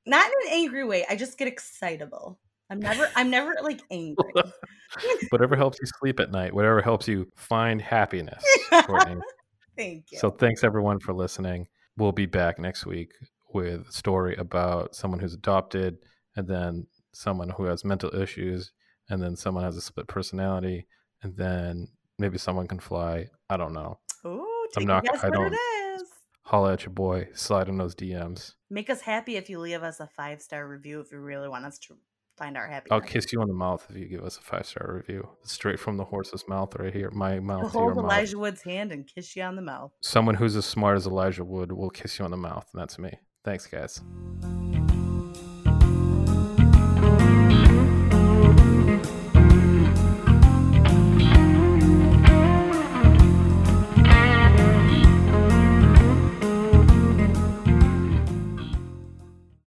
not 0.05 0.25
in 0.25 0.47
an 0.47 0.53
angry 0.53 0.86
way. 0.86 1.05
I 1.10 1.17
just 1.17 1.38
get 1.38 1.49
excitable. 1.49 2.39
I'm 2.69 2.80
never. 2.80 3.10
I'm 3.15 3.30
never 3.30 3.54
like 3.62 3.82
angry. 3.91 4.34
Whatever 5.30 5.56
helps 5.56 5.78
you 5.82 5.88
sleep 5.99 6.19
at 6.19 6.32
night, 6.32 6.54
whatever 6.54 6.82
helps 6.82 7.08
you 7.08 7.28
find 7.36 7.82
happiness. 7.82 8.43
Thank 8.71 10.06
you. 10.12 10.17
So 10.17 10.30
thanks 10.30 10.63
everyone 10.63 10.99
for 10.99 11.13
listening. 11.13 11.67
We'll 11.97 12.12
be 12.13 12.25
back 12.25 12.60
next 12.60 12.86
week 12.86 13.12
with 13.54 13.88
a 13.89 13.91
story 13.91 14.36
about 14.38 14.95
someone 14.95 15.19
who's 15.19 15.34
adopted 15.34 15.97
and 16.36 16.47
then 16.47 16.88
someone 17.13 17.49
who 17.49 17.65
has 17.65 17.84
mental 17.84 18.13
issues 18.15 18.71
and 19.10 19.21
then 19.21 19.36
someone 19.36 19.63
has 19.63 19.75
a 19.78 19.82
split 19.82 20.08
personality 20.08 20.88
and 21.23 21.36
then 21.36 21.88
maybe 22.17 22.38
someone 22.38 22.67
can 22.67 22.80
fly. 22.80 23.28
I 23.49 23.58
don't 23.58 23.73
know. 23.73 23.99
Ooh, 24.25 24.45
I'm 24.75 24.82
take 24.82 24.88
not- 24.88 25.04
guess 25.04 25.23
I 25.23 25.28
what 25.30 25.34
don't- 25.36 25.54
it 25.54 25.58
is. 26.01 26.04
Holla 26.43 26.73
at 26.73 26.84
your 26.84 26.93
boy. 26.93 27.28
Slide 27.34 27.67
in 27.67 27.78
those 27.78 27.95
DMs. 27.95 28.54
Make 28.69 28.89
us 28.89 29.01
happy 29.01 29.36
if 29.36 29.49
you 29.49 29.60
leave 29.60 29.82
us 29.84 29.99
a 29.99 30.08
five 30.08 30.41
star 30.41 30.67
review. 30.67 30.99
If 31.01 31.12
you 31.12 31.19
really 31.19 31.49
want 31.49 31.65
us 31.65 31.80
to 31.80 31.97
find 32.38 32.58
our 32.58 32.67
happiness. 32.67 32.91
I'll 32.91 33.02
kiss 33.02 33.32
you 33.32 33.41
on 33.41 33.48
the 33.48 33.54
mouth 33.54 33.86
if 33.89 33.95
you 33.95 34.06
give 34.06 34.24
us 34.24 34.38
a 34.38 34.41
five 34.41 34.65
star 34.65 34.93
review. 34.95 35.28
Straight 35.43 35.80
from 35.80 35.98
the 35.98 36.06
horse's 36.06 36.43
mouth 36.48 36.76
right 36.78 36.93
here. 36.93 37.12
My 37.12 37.39
mouth 37.52 37.71
hold 37.71 37.95
mouth. 37.95 38.06
Elijah 38.06 38.38
Wood's 38.38 38.62
hand 38.63 38.91
and 38.91 39.08
kiss 39.08 39.36
you 39.36 39.43
on 39.43 39.56
the 39.56 39.62
mouth. 39.62 39.91
Someone 40.02 40.36
who's 40.36 40.56
as 40.56 40.65
smart 40.65 40.98
as 40.98 41.08
Elijah 41.08 41.43
Wood 41.43 41.71
will 41.71 41.89
kiss 41.89 42.19
you 42.19 42.26
on 42.26 42.32
the 42.32 42.38
mouth, 42.38 42.67
and 42.74 42.82
that's 42.82 43.00
me. 43.00 43.13
Thanks, 43.43 43.67
guys. 43.67 44.02